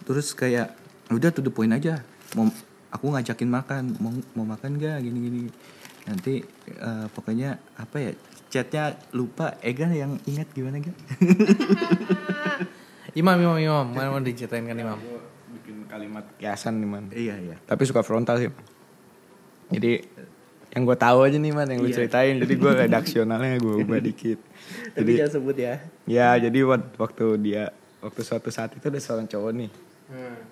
[0.03, 0.75] Terus kayak
[1.15, 2.03] udah to the point aja.
[2.35, 2.51] Mau
[2.91, 3.95] aku ngajakin makan.
[4.03, 5.43] Mau mau makan gak gini gini.
[6.11, 6.43] Nanti
[6.75, 8.11] eh, pokoknya apa ya
[8.51, 9.55] chatnya lupa.
[9.63, 10.99] Ega yang ingat gimana gak?
[13.13, 13.87] Imam, imam, imam.
[13.93, 14.97] Mana mau diceritain kan imam?
[15.63, 17.05] Bikin kalimat kiasan nih man.
[17.09, 17.57] Iya iya.
[17.63, 18.51] Tapi suka frontal sih.
[19.71, 20.03] Jadi
[20.73, 22.37] yang gue tahu aja nih man yang lu ceritain.
[22.37, 24.39] Jadi gue redaksionalnya gue ubah dikit.
[24.93, 25.75] Tapi jadi jangan sebut ya.
[26.05, 29.71] Ya jadi wak- waktu dia waktu suatu saat itu ada seorang cowok nih.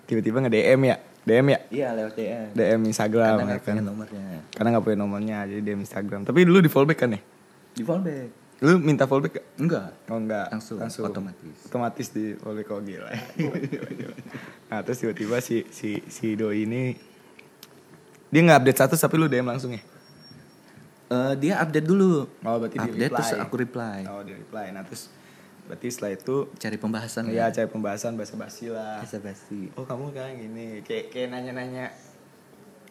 [0.07, 0.97] Tiba-tiba nge DM ya.
[1.21, 1.59] DM ya?
[1.69, 3.73] Iya lewat DM DM Instagram karena ya nggak kan.
[3.77, 4.23] punya nomornya.
[4.49, 6.21] Karena nggak punya nomornya jadi DM Instagram.
[6.25, 7.21] Tapi dulu di fallback kan ya?
[7.71, 9.45] Di fallback lu minta fallback gak?
[9.57, 9.89] enggak.
[10.05, 10.47] Oh enggak.
[10.53, 11.57] Langsung, otomatis.
[11.65, 13.09] Otomatis di fallback kok gila.
[14.71, 16.95] Nah terus tiba-tiba si, si, si doi ini
[18.31, 19.81] Dia nggak update status tapi lu DM langsung ya?
[21.11, 22.23] Eh, dia update dulu.
[22.47, 23.19] Oh berarti dia update reply.
[23.19, 23.99] terus aku reply.
[24.07, 24.65] Oh dia reply.
[24.71, 25.11] Nah terus
[25.67, 27.51] berarti setelah itu cari pembahasan Ya?
[27.51, 29.03] cari pembahasan bahasa basi lah.
[29.03, 30.67] Basa basi Oh kamu kayak gini.
[30.87, 31.91] Kayak, kayak nanya-nanya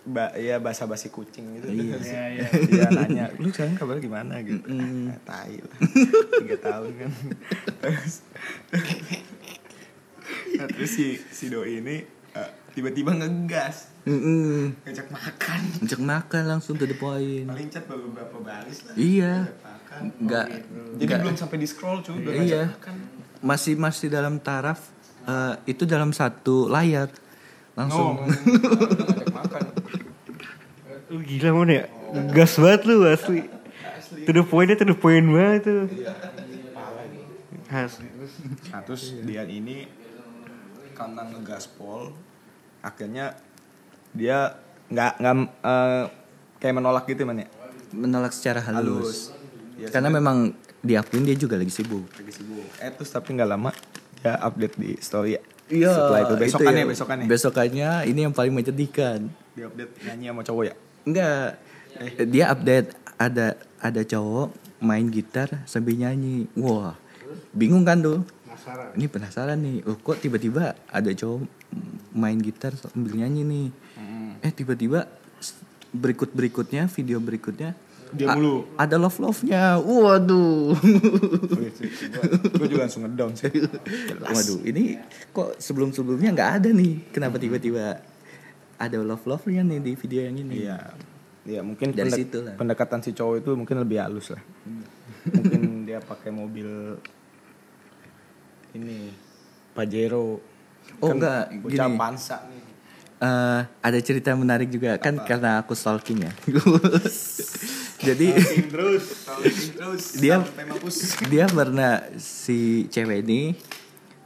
[0.03, 1.67] ba ya bahasa basi kucing gitu.
[1.69, 1.97] Iya.
[2.03, 2.47] Iya, iya.
[2.67, 3.25] Iya nanya.
[3.35, 4.65] Lu sekarang kabar gimana gitu?
[4.65, 5.09] Mm-mm.
[5.09, 5.79] Nah, Tai lah.
[6.41, 7.11] Tiga tahun kan.
[7.79, 8.15] Terus
[10.53, 11.97] Nah terus si, si doi ini
[12.31, 13.91] eh, Tiba-tiba ngegas.
[14.05, 14.73] Mm-mm.
[14.81, 15.61] Ngajak makan.
[15.81, 17.45] Ngajak makan langsung to the point.
[17.45, 18.95] Paling chat baru beberapa baris lah.
[18.95, 19.35] Iya.
[19.43, 20.01] Ngajak makan.
[20.19, 22.21] Nggak Jadi nggak- belum sampai di scroll cuy.
[22.21, 22.63] Udah Iya.
[22.73, 22.95] makan.
[23.41, 24.81] Masih masih dalam taraf
[25.23, 27.11] eh, Itu dalam satu layar.
[27.73, 28.19] Langsung.
[28.19, 29.63] No, ngajak makan
[31.11, 31.85] Lu gila mon ya?
[32.31, 33.43] Gas banget lu asli.
[34.27, 35.87] To the point to the point banget tuh.
[37.69, 38.09] Asli.
[38.71, 39.87] Nah terus dia ini
[40.95, 42.13] karena ngegaspol
[42.79, 43.39] akhirnya
[44.11, 44.59] dia
[44.91, 46.05] nggak nggak eh,
[46.59, 47.49] kayak menolak gitu man ya
[47.91, 49.19] Menolak secara halus, Halus.
[49.75, 53.71] Iya, Karena memang diakuin dia juga lagi sibuk lagi sibuk eh terus tapi nggak lama
[54.19, 56.89] dia update di story ya Iya setelah itu besokannya ya.
[56.91, 61.59] besokannya Besokannya ini yang paling menyedihkan dia update nyanyi sama cowok ya Enggak.
[62.25, 63.47] Dia update ada
[63.79, 64.49] ada cowok
[64.81, 66.49] main gitar sambil nyanyi.
[66.55, 66.97] Wah,
[67.51, 68.21] bingung kan tuh?
[68.43, 68.89] Penasaran.
[68.93, 69.77] Ini penasaran nih.
[69.85, 71.45] Oh, kok tiba-tiba ada cowok
[72.13, 73.69] main gitar sambil nyanyi nih.
[74.41, 75.05] Eh tiba-tiba
[75.37, 77.77] s- berikut berikutnya video berikutnya
[78.11, 78.65] Dia a- mulu.
[78.75, 79.77] ada love love nya.
[79.77, 80.73] Waduh.
[82.51, 83.51] gue juga langsung ngedown sih
[84.19, 84.99] Waduh, ini
[85.31, 87.11] kok sebelum sebelumnya nggak ada nih?
[87.11, 88.01] Kenapa tiba-tiba
[88.81, 90.65] ada love love nya nih di video yang ini.
[90.65, 90.79] Iya.
[91.41, 92.55] Iya mungkin Dari pendek- situ lah.
[92.55, 94.43] pendekatan si cowok itu mungkin lebih halus lah.
[95.27, 96.97] mungkin dia pakai mobil
[98.73, 99.13] ini
[99.71, 100.41] Pajero.
[100.99, 101.97] Oh, enggak, bocah gini.
[101.97, 102.63] pansa nih.
[103.21, 106.33] Eh, ada cerita menarik juga kan karena aku stalking ya.
[108.01, 108.33] Jadi
[108.67, 109.29] terus,
[109.77, 110.05] terus.
[110.23, 110.41] dia
[111.29, 113.53] dia pernah si cewek ini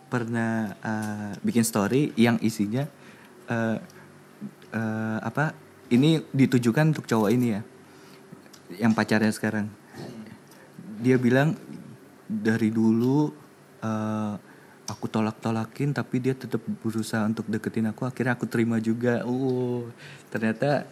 [0.07, 2.87] pernah eh, bikin story yang isinya
[3.47, 3.77] eh,
[4.75, 5.55] eh, apa
[5.95, 7.63] ini ditujukan untuk cowok ini ya
[8.83, 9.71] yang pacarnya sekarang.
[10.99, 11.55] Dia bilang
[12.27, 13.31] dari dulu
[13.85, 14.35] eh,
[14.85, 19.23] aku tolak-tolakin tapi dia tetap berusaha untuk deketin aku akhirnya aku terima juga.
[19.25, 19.89] Uh
[20.29, 20.89] ternyata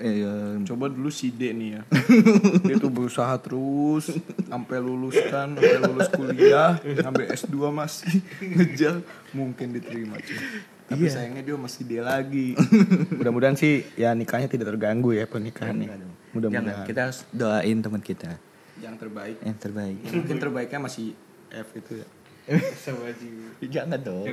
[0.00, 1.82] eh, eh, Coba dulu si D nih ya.
[2.68, 4.08] Dia tuh berusaha terus
[4.48, 8.22] sampai lulus kan, sampai lulus kuliah, sampai S2 masih
[8.56, 9.04] ngejar
[9.36, 10.38] mungkin diterima cuy.
[10.84, 12.52] Tapi sayangnya dia masih D lagi.
[13.18, 15.88] Mudah-mudahan sih ya nikahnya tidak terganggu ya pernikahannya.
[15.88, 16.84] Jangan, Mudah-mudahan.
[16.84, 18.36] kita harus doain teman kita
[18.82, 19.36] yang terbaik.
[19.40, 19.98] yang terbaik.
[20.12, 21.16] Mungkin terbaiknya masih
[21.48, 22.06] F itu ya.
[23.74, 24.28] Jangan dong.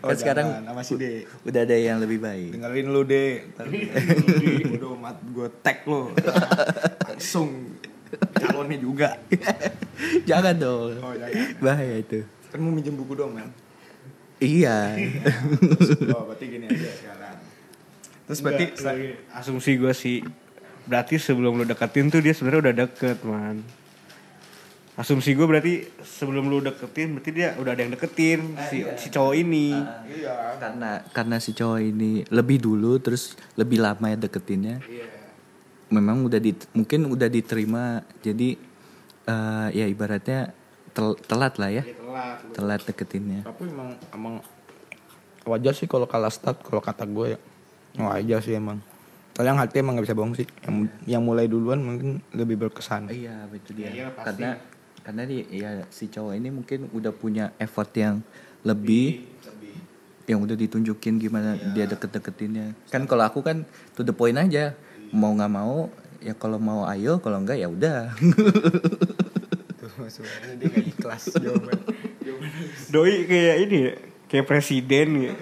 [0.00, 1.28] Oh, kan sekarang jangan, sama si D.
[1.44, 2.56] udah ada yang lebih baik.
[2.56, 3.44] Dengerin lu deh.
[4.72, 6.08] Bodo amat gue tag lu.
[7.04, 7.76] Langsung
[8.40, 9.08] calonnya juga.
[10.24, 10.96] Jangan dong.
[11.04, 11.60] Oh, jangan.
[11.60, 12.24] Bahaya itu.
[12.48, 13.52] Kan mau minjem buku dong, man.
[14.40, 14.96] Iya.
[16.16, 17.36] Oh, berarti gini aja sekarang.
[18.26, 18.96] Terus berarti Enggak,
[19.36, 20.18] asumsi gue sih
[20.80, 23.60] berarti sebelum lu deketin tuh dia sebenarnya udah deket man
[24.96, 25.72] asumsi gue berarti
[26.02, 29.80] sebelum lu deketin berarti dia udah ada yang deketin si si cowok ini
[30.58, 34.76] karena karena si cowok ini lebih dulu terus lebih lama ya deketinnya.
[35.90, 37.84] Memang udah di mungkin udah diterima
[38.20, 38.54] jadi
[39.26, 40.54] eh, ya ibaratnya
[40.90, 41.82] tel- telat lah ya.
[42.54, 43.46] Telat deketinnya.
[43.46, 44.34] tapi emang emang
[45.48, 47.38] wajar sih kalau kalah start kalau kata gue ya.
[47.98, 48.78] Wajar sih emang.
[49.34, 50.46] Kalau yang hati emang gak bisa bohong sih.
[50.66, 50.76] Yang,
[51.08, 53.08] yang mulai duluan mungkin lebih berkesan.
[53.08, 53.88] Iya betul dia.
[53.88, 54.26] Iya, pasti.
[54.26, 54.50] karena
[55.00, 58.20] karena dia ya si cowok ini mungkin udah punya effort yang
[58.60, 59.24] lebih,
[60.28, 62.76] yang udah ditunjukin gimana dia deket-deketinnya.
[62.92, 63.64] Kan kalau aku kan
[63.96, 64.76] to the point aja.
[65.10, 65.90] Mau nggak mau
[66.22, 68.12] ya kalau mau ayo kalau enggak ya udah.
[70.08, 71.22] Sebenarnya dia gak ikhlas.
[71.44, 71.78] Jawaban.
[72.88, 73.92] doi kayak ini ya
[74.26, 75.32] kayak presiden ya.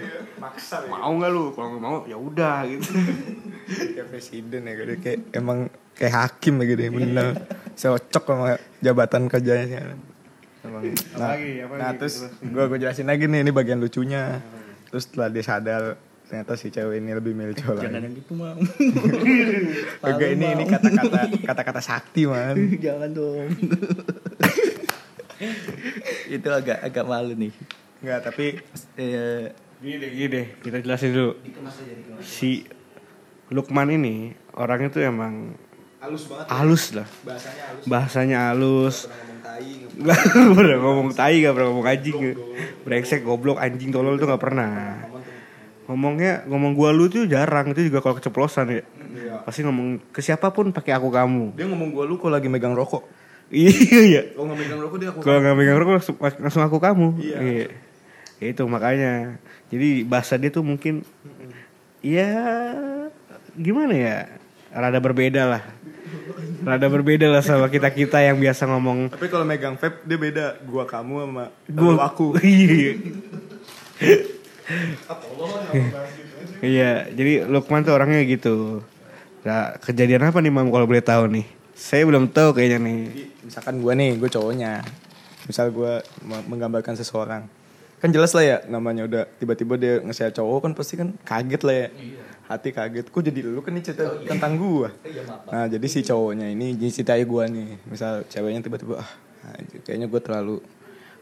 [0.89, 1.45] Mau nggak lu?
[1.53, 2.91] Kalau nggak mau ya udah gitu.
[3.69, 4.93] Kayak presiden ya gitu.
[4.99, 5.59] kayak emang
[5.93, 7.27] kayak hakim ya gitu bener.
[7.77, 8.49] Cocok sama
[8.81, 9.95] jabatan kerjanya.
[10.65, 10.83] Emang.
[10.83, 11.81] Nah, Apalagi, apalagi?
[11.81, 14.43] nah terus gue gue jelasin lagi nih ini bagian lucunya.
[14.89, 15.83] Terus setelah dia sadar
[16.29, 18.53] ternyata si cewek ini lebih milih cowok Jangan lain yang gitu mau.
[20.05, 23.49] Kagak ini ini kata-kata kata-kata sakti man Jangan dong.
[26.37, 27.53] itu agak agak malu nih.
[28.05, 28.61] Enggak tapi
[29.01, 30.47] Eh, gini deh gini deh.
[30.61, 31.33] Kita jelasin dulu.
[32.21, 32.69] Si
[33.49, 35.57] Lukman ini orangnya tuh emang
[35.99, 37.09] halus banget halus lah.
[37.25, 37.85] Bahasanya halus.
[37.89, 38.97] Bahasanya halus.
[39.09, 42.17] Ngomong tai Gak pernah ngomong tai gak pernah ngomong anjing.
[42.85, 43.57] Brengsek goblok.
[43.57, 45.09] Anjing tolol tuh gak pernah
[45.89, 48.85] Ngomongnya ngomong gua lu tuh jarang Itu juga kalau keceplosan ya.
[49.49, 51.57] Pasti ngomong ke siapa pun pakai aku kamu.
[51.57, 53.09] Dia ngomong gua lu kok lagi megang rokok.
[53.49, 57.09] Iya kalau nggak megang rokok dia aku Kalau gak megang rokok langsung, langsung aku kamu.
[57.17, 57.67] Iya.
[58.45, 59.41] Itu makanya.
[59.73, 61.01] Jadi bahasa dia tuh mungkin
[62.05, 62.29] Ya
[63.57, 64.17] Gimana ya?
[64.69, 65.63] Rada berbeda lah.
[66.63, 69.09] Rada berbeda lah sama kita-kita yang biasa ngomong.
[69.09, 70.47] Tapi kalau megang vape dia beda.
[70.69, 72.37] Gua kamu sama gua aku.
[73.99, 74.21] Iya.
[76.59, 78.83] Iya, jadi Lukman tuh orangnya gitu.
[79.47, 81.47] Nah, kejadian apa nih Mam kalau boleh tahu nih?
[81.79, 83.01] Saya belum tahu kayaknya nih.
[83.47, 84.83] misalkan gua nih gue cowoknya.
[85.47, 87.47] Misal gua me- menggambarkan seseorang.
[87.99, 91.77] Kan jelas lah ya namanya udah tiba-tiba dia nge-share cowok kan pasti kan kaget lah
[91.87, 91.89] ya.
[92.51, 93.07] Hati kaget.
[93.09, 94.91] Kok jadi lu kan ini cerita tentang gua?
[95.49, 97.79] Nah jadi si cowoknya ini jadi ceritain gua nih.
[97.87, 99.09] Misal ceweknya tiba-tiba ah
[99.87, 100.57] kayaknya gua terlalu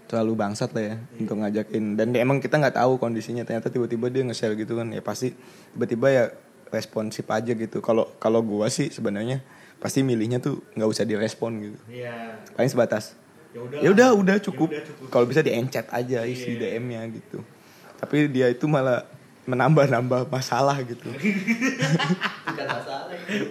[0.07, 1.99] terlalu bangsat lah ya untuk ngajakin.
[1.99, 3.43] Dan dia- emang kita nggak tahu kondisinya.
[3.43, 4.87] Ternyata tiba-tiba dia nge-share gitu kan.
[4.89, 5.35] Ya pasti
[5.75, 6.25] tiba-tiba ya
[6.71, 7.79] responsif aja gitu.
[7.79, 9.43] Kalau kalau gua sih sebenarnya
[9.77, 11.79] pasti milihnya tuh nggak usah direspon gitu.
[11.91, 12.41] Iya.
[12.55, 13.13] paling sebatas.
[13.53, 14.69] Ya udah udah cukup.
[15.09, 17.41] Kalau bisa diencet aja isi DM-nya gitu.
[17.97, 19.05] Tapi dia itu malah
[19.47, 21.07] menambah-nambah masalah gitu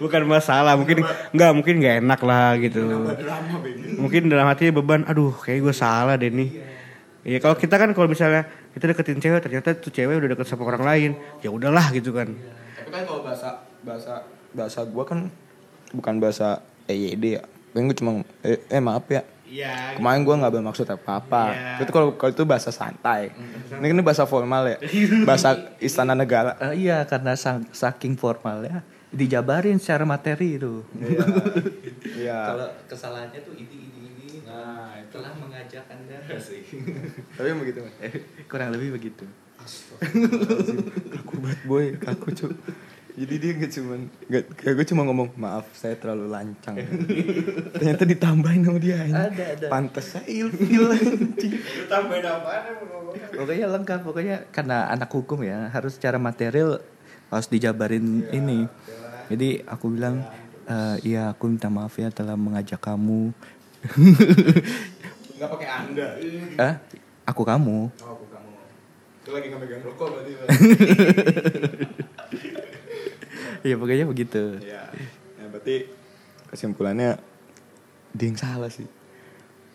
[0.00, 1.04] Bukan masalah, mungkin
[1.36, 3.12] nggak mungkin nggak enak lah gitu.
[4.00, 6.48] Mungkin dalam hatinya beban, aduh kayak gue salah deh nih.
[7.20, 10.64] Iya kalau kita kan kalau misalnya kita deketin cewek ternyata tuh cewek udah deket sama
[10.64, 11.10] orang lain,
[11.44, 12.32] ya udahlah gitu kan.
[12.32, 13.48] tapi kan kalau bahasa
[13.84, 14.14] bahasa
[14.56, 15.28] bahasa gua kan
[15.92, 17.42] bukan bahasa EYD ya
[17.76, 19.94] gue cuma eh, eh maaf ya Iya.
[19.94, 21.44] Kemarin gue nggak bermaksud apa-apa.
[21.48, 21.72] Iya.
[21.80, 23.30] Itu kalau kalau itu bahasa santai.
[23.72, 24.78] Ini kan bahasa formal ya.
[25.28, 26.58] Bahasa istana negara.
[26.60, 30.82] Eh, iya karena sang- saking formalnya dijabarin secara materi itu.
[32.12, 32.38] Iya.
[32.50, 34.28] Kalau kesalahannya tuh ini ini ini.
[34.42, 36.66] Nah, telah mengajak anda sih.
[37.32, 37.80] Tapi begitu.
[37.80, 37.94] Mas.
[38.44, 39.24] Kurang lebih begitu.
[41.10, 42.46] Kaku banget boy, kaku cu.
[43.16, 46.76] Jadi dia nggak cuman, nggak kayak gue cuma ngomong maaf saya terlalu lancang.
[47.80, 49.08] Ternyata ditambahin sama dia.
[49.08, 49.66] Ada, ada.
[49.72, 51.56] Pantes saya ilfil anjing.
[51.88, 53.14] Tambahin apaan emang ngomong?
[53.16, 56.84] Pokoknya lengkap, pokoknya karena anak hukum ya harus secara material
[57.32, 58.68] harus dijabarin ini.
[59.32, 60.20] Jadi aku bilang,
[60.68, 63.32] "Eh, iya aku minta maaf ya telah mengajak kamu.
[65.40, 66.06] Nggak pakai anda.
[66.60, 66.74] ah,
[67.24, 67.88] aku kamu.
[67.88, 68.50] Oh, aku kamu.
[69.24, 70.32] Itu lagi nggak megang rokok berarti.
[73.66, 74.62] Iya pokoknya begitu.
[74.62, 74.94] Iya.
[75.42, 75.90] Nah, berarti
[76.54, 77.18] kesimpulannya
[78.14, 78.86] dia yang salah sih.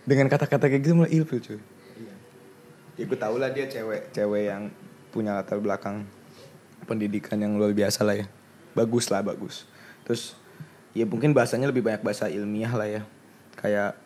[0.08, 1.60] Dengan kata-kata kayak gitu malah ilfil cuy.
[2.00, 2.16] Iya.
[2.96, 4.72] Ya gue tau lah dia cewek, cewek yang
[5.12, 6.08] punya latar belakang
[6.88, 8.28] pendidikan yang luar biasa lah ya.
[8.72, 9.68] Bagus lah, bagus.
[10.08, 10.40] Terus
[10.96, 13.04] ya mungkin bahasanya lebih banyak bahasa ilmiah lah ya.
[13.60, 14.00] Kayak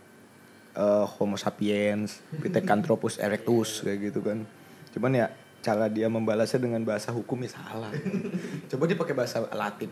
[0.74, 4.50] eh, Homo sapiens, Pithecanthropus erectus kayak gitu kan.
[4.98, 5.30] Cuman ya
[5.66, 7.90] cara dia membalasnya dengan bahasa hukum ya salah.
[8.70, 9.90] Coba dia pakai bahasa Latin.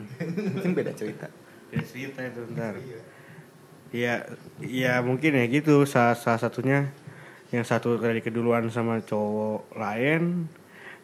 [0.54, 1.26] Mungkin beda cerita.
[1.74, 2.78] Ya cerita itu ntar.
[3.90, 4.30] Iya,
[4.62, 5.82] iya mungkin ya gitu.
[5.90, 6.94] Salah, salah satunya
[7.50, 10.46] yang satu dari keduluan sama cowok lain,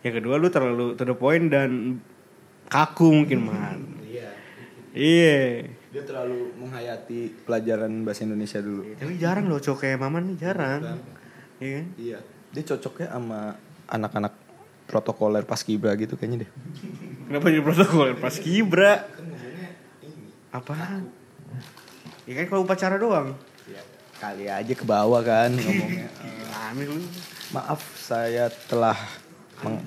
[0.05, 1.97] yang kedua lu terlalu to the point dan
[2.69, 3.79] kaku mungkin man.
[4.09, 4.29] Iya.
[4.93, 5.37] Iya.
[5.89, 8.93] Dia terlalu menghayati pelajaran bahasa Indonesia dulu.
[8.97, 10.81] Tapi jarang loh cowok kayak Maman nih jarang.
[11.61, 11.85] Iya kan?
[11.97, 12.19] Iya.
[12.49, 13.53] Dia cocoknya sama
[13.85, 14.48] anak-anak
[14.89, 16.51] protokoler pas kibra gitu kayaknya deh.
[17.29, 19.05] Kenapa jadi protokol pas kibra?
[20.49, 21.05] Apaan?
[22.25, 23.37] Ya kan kalau upacara doang.
[24.17, 26.09] Kali aja ke bawah kan ngomongnya.
[26.69, 27.01] Lu.
[27.49, 28.93] Maaf saya telah
[29.65, 29.81] meng-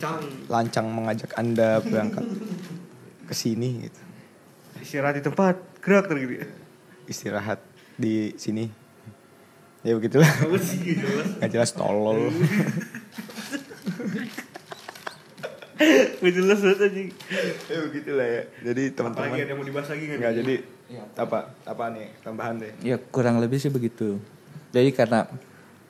[0.51, 2.27] lancang mengajak Anda berangkat
[3.31, 4.01] ke sini gitu.
[4.83, 6.47] Istirahat di tempat, gerak terus gitu.
[7.07, 7.63] Istirahat
[7.95, 8.67] di sini.
[9.87, 10.27] Ya begitulah.
[10.59, 11.07] Gitu.
[11.39, 12.35] Gak jelas tolol.
[16.19, 17.09] Gak jelas banget anjing.
[17.65, 18.43] ya begitulah ya.
[18.63, 20.17] Jadi Apalagi teman-teman ada yang mau dibahas lagi kan?
[20.17, 20.55] Enggak jadi
[21.15, 22.73] apa apa nih tambahan deh.
[22.83, 24.21] Ya kurang lebih sih begitu.
[24.71, 25.25] Jadi karena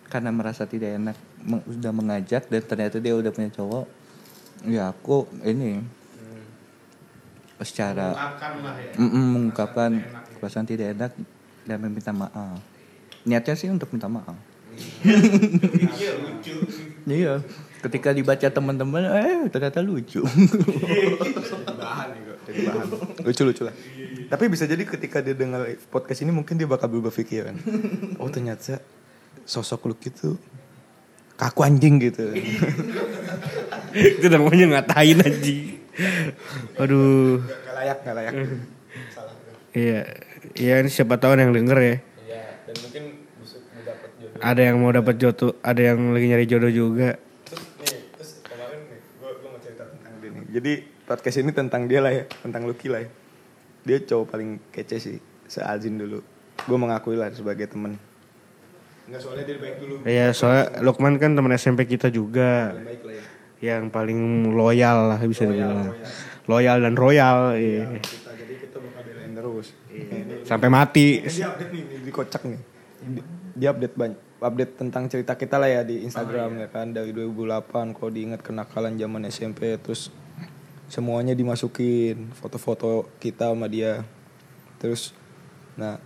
[0.07, 3.87] karena merasa tidak enak meng- udah mengajak dan ternyata dia udah punya cowok,
[4.65, 5.81] ya aku ini
[7.59, 8.93] secara Akan lah ya.
[8.99, 9.91] Mm-mm, mengungkapkan
[10.37, 11.13] perasaan tidak enak
[11.63, 12.59] dan meminta maaf.
[13.23, 14.35] Niatnya sih untuk minta maaf.
[17.03, 17.43] Iya.
[17.83, 20.23] Ketika dibaca teman-teman, eh ternyata lucu.
[21.83, 22.87] bahan nih kok jadi bahan
[23.27, 23.75] lucu lucu lah
[24.31, 27.59] tapi bisa jadi ketika dia dengar podcast ini mungkin dia bakal berubah pikiran
[28.23, 28.79] oh ternyata
[29.45, 30.39] sosok lu gitu
[31.35, 32.33] kaku anjing gitu
[33.93, 35.85] Itu namanya ngatain anjing.
[36.81, 37.45] Aduh.
[37.45, 38.33] gak layak gak layak
[39.73, 40.01] Iya.
[40.57, 41.97] Iya ini siapa tahu ada yang denger ya.
[42.25, 43.05] iya dan mungkin
[44.43, 47.15] Ada yang mau dapat jodoh, ada yang lagi nyari jodoh juga.
[47.45, 50.73] terus nih terus kemarin nih gue gue mau cerita tentang dia nih jadi
[51.05, 53.11] podcast ini tentang dia lah ya tentang Lucky lah ya
[53.83, 55.17] dia cowok paling kece sih
[55.47, 56.19] seazin dulu
[56.59, 57.99] gue mengakui lah sebagai temen
[59.03, 62.71] Enggak soalnya dia baik dulu Iya, soalnya Lukman kan teman SMP kita juga.
[62.73, 63.25] baik lah ya
[63.73, 65.91] Yang paling loyal lah bisa dibilang.
[66.45, 67.55] Loyal dan royal.
[67.55, 67.99] Iya.
[67.99, 69.67] kita jadi kita bakal belain terus
[70.43, 71.19] Sampai mati.
[71.21, 72.61] Ini dia update nih di kocak nih
[73.05, 76.91] Di- dia update banyak update tentang cerita kita lah ya di Instagram ya kan?
[76.91, 80.11] Dari 2008 kalau diingat kenakalan zaman SMP terus
[80.91, 84.03] semuanya dimasukin foto-foto kita sama dia.
[84.83, 85.15] Terus
[85.79, 85.97] nah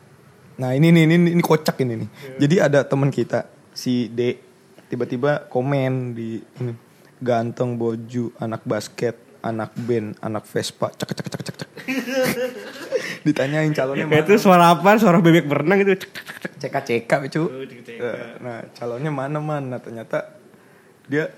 [0.57, 2.09] nah ini nih ini ini kocak ini nih.
[2.39, 4.39] Jadi ada teman kita si D
[4.87, 6.72] tiba-tiba komen di ini
[7.18, 10.93] ganteng boju anak basket anak band anak Vespa.
[10.93, 11.70] Cek cek cek cek cek
[13.26, 14.99] ditanyain calonnya mana Itu suara apa?
[14.99, 15.99] Suara bebek berenang itu.
[15.99, 16.25] Cek, cek,
[16.57, 16.72] cek.
[16.72, 17.42] CK CK cu.
[17.46, 18.02] Oh, CK.
[18.40, 20.36] Nah calonnya mana mana ternyata
[21.07, 21.30] dia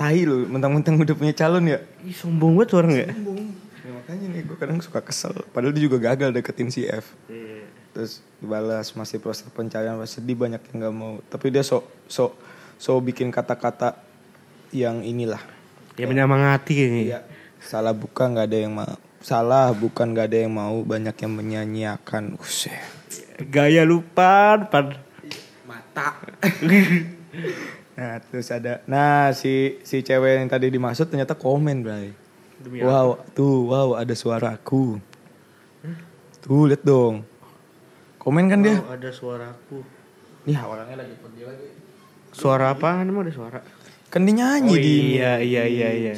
[0.00, 1.78] tahi loh mentang-mentang udah punya calon ya.
[2.02, 3.08] Ih, sombong banget orang ya.
[3.84, 5.36] ya makanya nih gue kadang suka kesel.
[5.52, 7.12] Padahal dia juga gagal deketin si F.
[7.92, 11.20] Terus dibalas masih proses pencarian masih sedih banyak yang nggak mau.
[11.28, 12.32] Tapi dia sok sok
[12.80, 14.00] sok bikin kata-kata
[14.72, 15.42] yang inilah.
[16.00, 17.02] Ya menyemangati kayaknya.
[17.04, 17.20] Iya.
[17.60, 18.96] Salah bukan nggak ada yang mau.
[19.20, 22.40] Salah bukan nggak ada yang mau banyak yang menyanyiakan.
[22.40, 23.00] Useh.
[23.48, 24.92] Gaya lupa, pan.
[25.64, 26.20] mata.
[27.96, 32.12] nah terus ada, nah si si cewek yang tadi dimaksud ternyata komen bray.
[32.60, 35.00] Demi wow, tuh wow ada suaraku.
[36.44, 37.24] Tuh lihat dong.
[38.20, 38.76] Komen kan dia.
[38.80, 39.80] Oh, ada suaraku.
[40.44, 41.68] Nih orangnya lagi pergi lagi.
[42.32, 43.00] Suara apa?
[43.00, 43.60] Emang ada suara?
[44.10, 46.12] Kan dia nyanyi Oh di iya iya iya iya.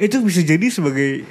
[0.00, 1.22] Itu bisa jadi sebagai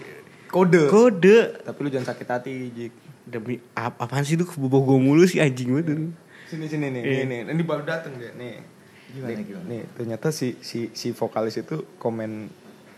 [0.47, 0.87] kode.
[0.87, 1.65] kode.
[1.65, 2.93] Tapi lu jangan sakit hati, Jik.
[3.23, 5.95] Demi ap apaan sih lu keboboh gue mulu sih anjing banget.
[5.95, 6.11] lu.
[6.45, 7.23] Sini sini nih, Iya.
[7.23, 7.53] nih, nih.
[7.55, 8.59] Ini baru dateng deh, nih.
[9.09, 9.65] Gimana, nih, gimana?
[9.65, 12.51] Nih, ternyata si si si vokalis itu komen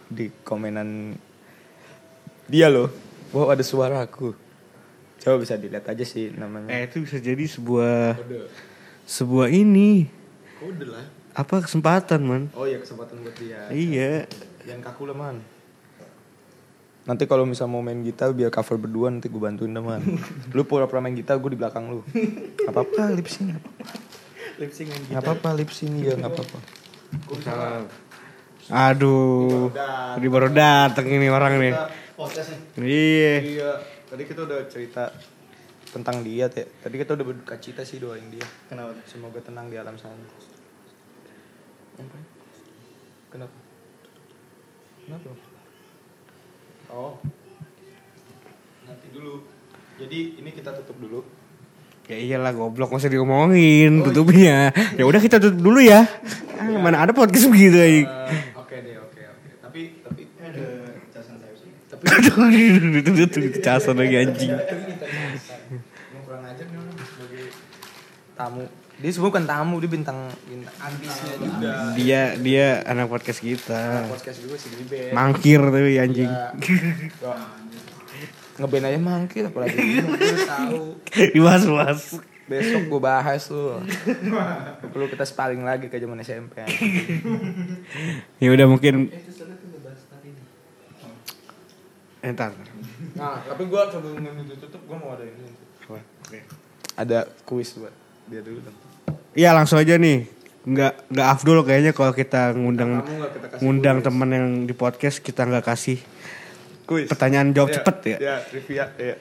[0.07, 1.13] di komenan
[2.45, 2.89] dia loh.
[3.29, 4.33] Bahwa ada suara aku.
[5.17, 6.69] Coba bisa dilihat aja sih namanya.
[6.69, 8.45] Eh itu bisa jadi sebuah Kode.
[9.03, 10.05] sebuah ini
[10.55, 11.05] Kode lah.
[11.33, 12.43] apa kesempatan man?
[12.51, 13.65] Oh iya kesempatan buat dia.
[13.69, 14.25] Iya.
[14.63, 15.37] Jangan kaku lah man.
[17.05, 20.01] Nanti kalau misal mau main gitar biar cover berdua nanti gue bantuin dah man.
[20.57, 22.01] lu pura-pura main gitar gue di belakang lu.
[22.65, 23.53] Gak apa-apa lip sync.
[23.53, 23.93] gak apa-apa.
[24.57, 26.57] Lip sync yang Gak apa-apa lip sync ya gak apa-apa.
[28.73, 29.69] Aduh.
[30.17, 31.73] Ini baru datang ini orang nih.
[32.81, 33.33] Iya.
[33.45, 33.71] Iya.
[34.09, 35.13] Tadi kita udah cerita
[35.93, 36.65] tentang dia ya.
[36.65, 38.43] Tadi kita udah berduka cita sih doain dia.
[38.65, 38.97] Kenapa?
[39.05, 40.25] Semoga tenang di alam sana.
[42.01, 42.17] Apa?
[43.29, 43.57] Kenapa?
[45.05, 45.44] Kenapa?
[46.95, 47.19] Oh.
[48.87, 49.43] Nanti dulu.
[49.99, 51.19] Jadi ini kita tutup dulu.
[52.07, 54.71] Ya iyalah goblok masa diomongin tutupnya.
[54.95, 56.07] Ya udah kita tutup dulu ya.
[56.55, 57.75] Ah, mana ada podcast begitu.
[57.75, 58.07] Eh,
[58.55, 59.49] Oke deh, oke oke.
[59.59, 60.21] Tapi tapi
[61.91, 62.47] tapi Aduh,
[62.95, 64.55] itu itu itu casan lagi anjing.
[64.55, 67.45] Emang kurang ajar nih orang sebagai
[68.39, 68.63] tamu.
[68.95, 71.71] Dia sebenarnya bukan tamu, dia bintang bintang artisnya juga.
[71.99, 74.07] Dia dia anak podcast kita.
[74.07, 75.11] Podcast juga sih di band.
[75.11, 76.31] Mangkir tapi anjing.
[76.31, 77.35] Ya.
[78.55, 80.95] Ngeband aja mangkir apalagi ini gue tahu.
[81.35, 82.23] Dibahas-bahas.
[82.45, 83.83] Besok gue bahas tuh.
[84.79, 86.63] Perlu kita sparring lagi ke zaman SMP.
[88.39, 89.11] Ya udah mungkin
[92.21, 92.55] Eh, Entar.
[93.13, 95.45] Nah, tapi gue sebelum ini ditutup gue mau ada ini.
[95.85, 96.41] Oke.
[96.97, 97.93] Ada kuis buat
[98.29, 98.59] dia dulu.
[98.61, 98.77] dong.
[99.35, 100.25] Iya langsung aja nih.
[100.65, 105.61] Nggak nggak afdol kayaknya kalau kita ngundang kita ngundang teman yang di podcast kita nggak
[105.61, 106.01] kasih
[106.89, 107.05] Kuis.
[107.05, 108.17] pertanyaan jawab Iya, cepet ya.
[108.17, 108.85] Iya, trivia.
[108.97, 109.15] Iya.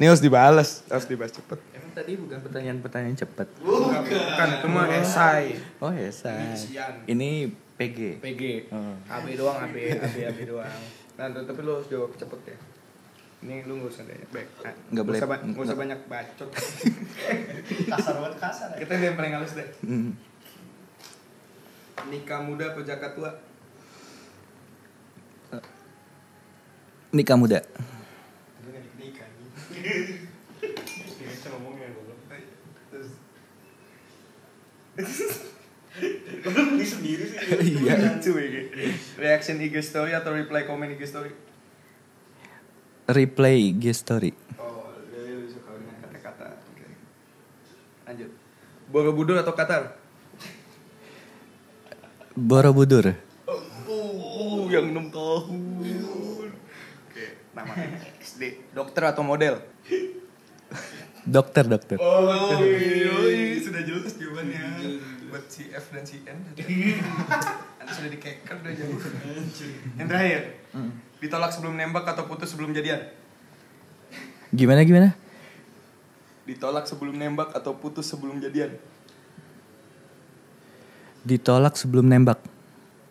[0.00, 1.60] Ini harus dibalas, harus dibahas cepet.
[1.76, 3.48] Emang tadi bukan pertanyaan-pertanyaan cepat.
[3.60, 5.60] Bukan, itu mah esai.
[5.76, 6.08] Oh ya.
[6.08, 7.04] Isian.
[7.04, 8.24] Ini PG.
[8.24, 8.42] PG.
[8.72, 8.96] Oh.
[9.12, 10.80] AB doang, AB, AB, AB doang.
[11.20, 12.56] Nah, tapi lu harus jawab cepet ya.
[13.40, 14.48] Ini lu gak usah deh, baik.
[14.60, 16.48] Ah, Nggak boleh- usah, ba- nggak usah nggak- banyak bacot.
[17.90, 18.68] Kasar banget kasar.
[18.76, 19.68] Kita yang paling halus deh.
[19.80, 20.12] Hmm.
[22.06, 23.30] Nikah muda apa zakat tua?
[27.10, 27.58] Nikah muda.
[28.94, 29.28] Nikah.
[37.60, 37.94] Iya.
[37.96, 38.62] Lucu ya.
[39.18, 41.32] Reaction IG story atau reply komen IG story?
[43.10, 44.30] Replay guest story.
[44.54, 46.62] Oh, dia lu suka dengan kata-kata.
[46.62, 46.86] Oke.
[48.06, 48.30] Lanjut.
[48.86, 49.98] Borobudur atau Qatar?
[52.38, 53.18] Borobudur.
[53.50, 56.54] Oh, yang 6 tahun.
[57.10, 57.72] Oke, nama
[58.22, 58.70] SD.
[58.70, 59.58] Dokter atau model?
[61.26, 61.98] Dokter, dokter.
[61.98, 64.62] Oh, iya, sudah jelas jawabannya.
[65.34, 66.38] Buat si F dan si N.
[67.82, 68.98] Anda sudah dikeker udah jauh.
[69.98, 70.42] Yang terakhir.
[71.20, 73.00] Ditolak sebelum nembak atau putus sebelum jadian?
[74.50, 75.08] Gimana gimana?
[76.48, 78.74] Ditolak sebelum nembak atau putus sebelum jadian?
[81.22, 82.40] Ditolak sebelum nembak.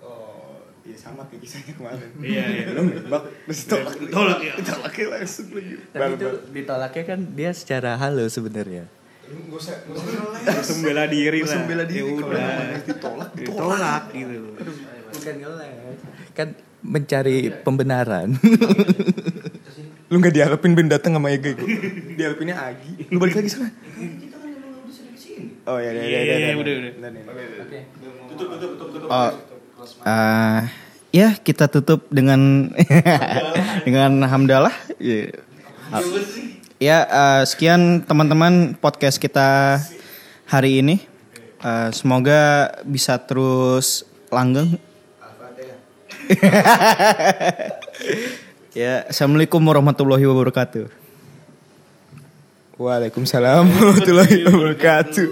[0.01, 2.09] Oh, iya sama kayak kisahnya kemarin.
[2.19, 2.65] Iya, iya.
[2.75, 3.93] Lu nembak terus ditolak.
[4.01, 4.53] Ditolak ya.
[4.57, 5.73] Ditolaknya langsung lagi.
[5.93, 8.89] Tapi itu ditolaknya kan dia secara halus sebenarnya.
[9.29, 10.43] Gak usah, gak usah ngeles.
[10.49, 11.67] Langsung bela diri Gak usah lah.
[11.69, 12.01] bela diri.
[12.01, 12.49] Ya udah.
[12.81, 13.31] ditolak, ditolak.
[13.37, 14.37] Ditolak gitu.
[15.13, 15.97] Bukan ngeles.
[16.39, 18.39] Kan mencari pembenaran.
[20.09, 21.67] Lu gak diharapin Ben datang sama Ega itu.
[22.15, 23.11] Diharapinnya Agi.
[23.11, 23.67] Lu balik lagi sana.
[25.67, 26.91] Oh iya, iya, iya, iya, iya, udah, udah.
[27.61, 27.79] Oke.
[29.11, 29.31] Oh,
[30.07, 30.61] eh,
[31.11, 32.71] ya kita tutup dengan
[33.85, 34.73] dengan hamdalah.
[34.95, 35.35] Ya,
[36.79, 39.83] Ya, eh, sekian teman-teman podcast kita
[40.47, 41.03] hari ini.
[41.59, 44.79] Eh, semoga bisa terus langgeng.
[48.77, 50.85] ya, assalamualaikum warahmatullahi wabarakatuh.
[52.77, 55.25] Waalaikumsalam warahmatullahi wabarakatuh.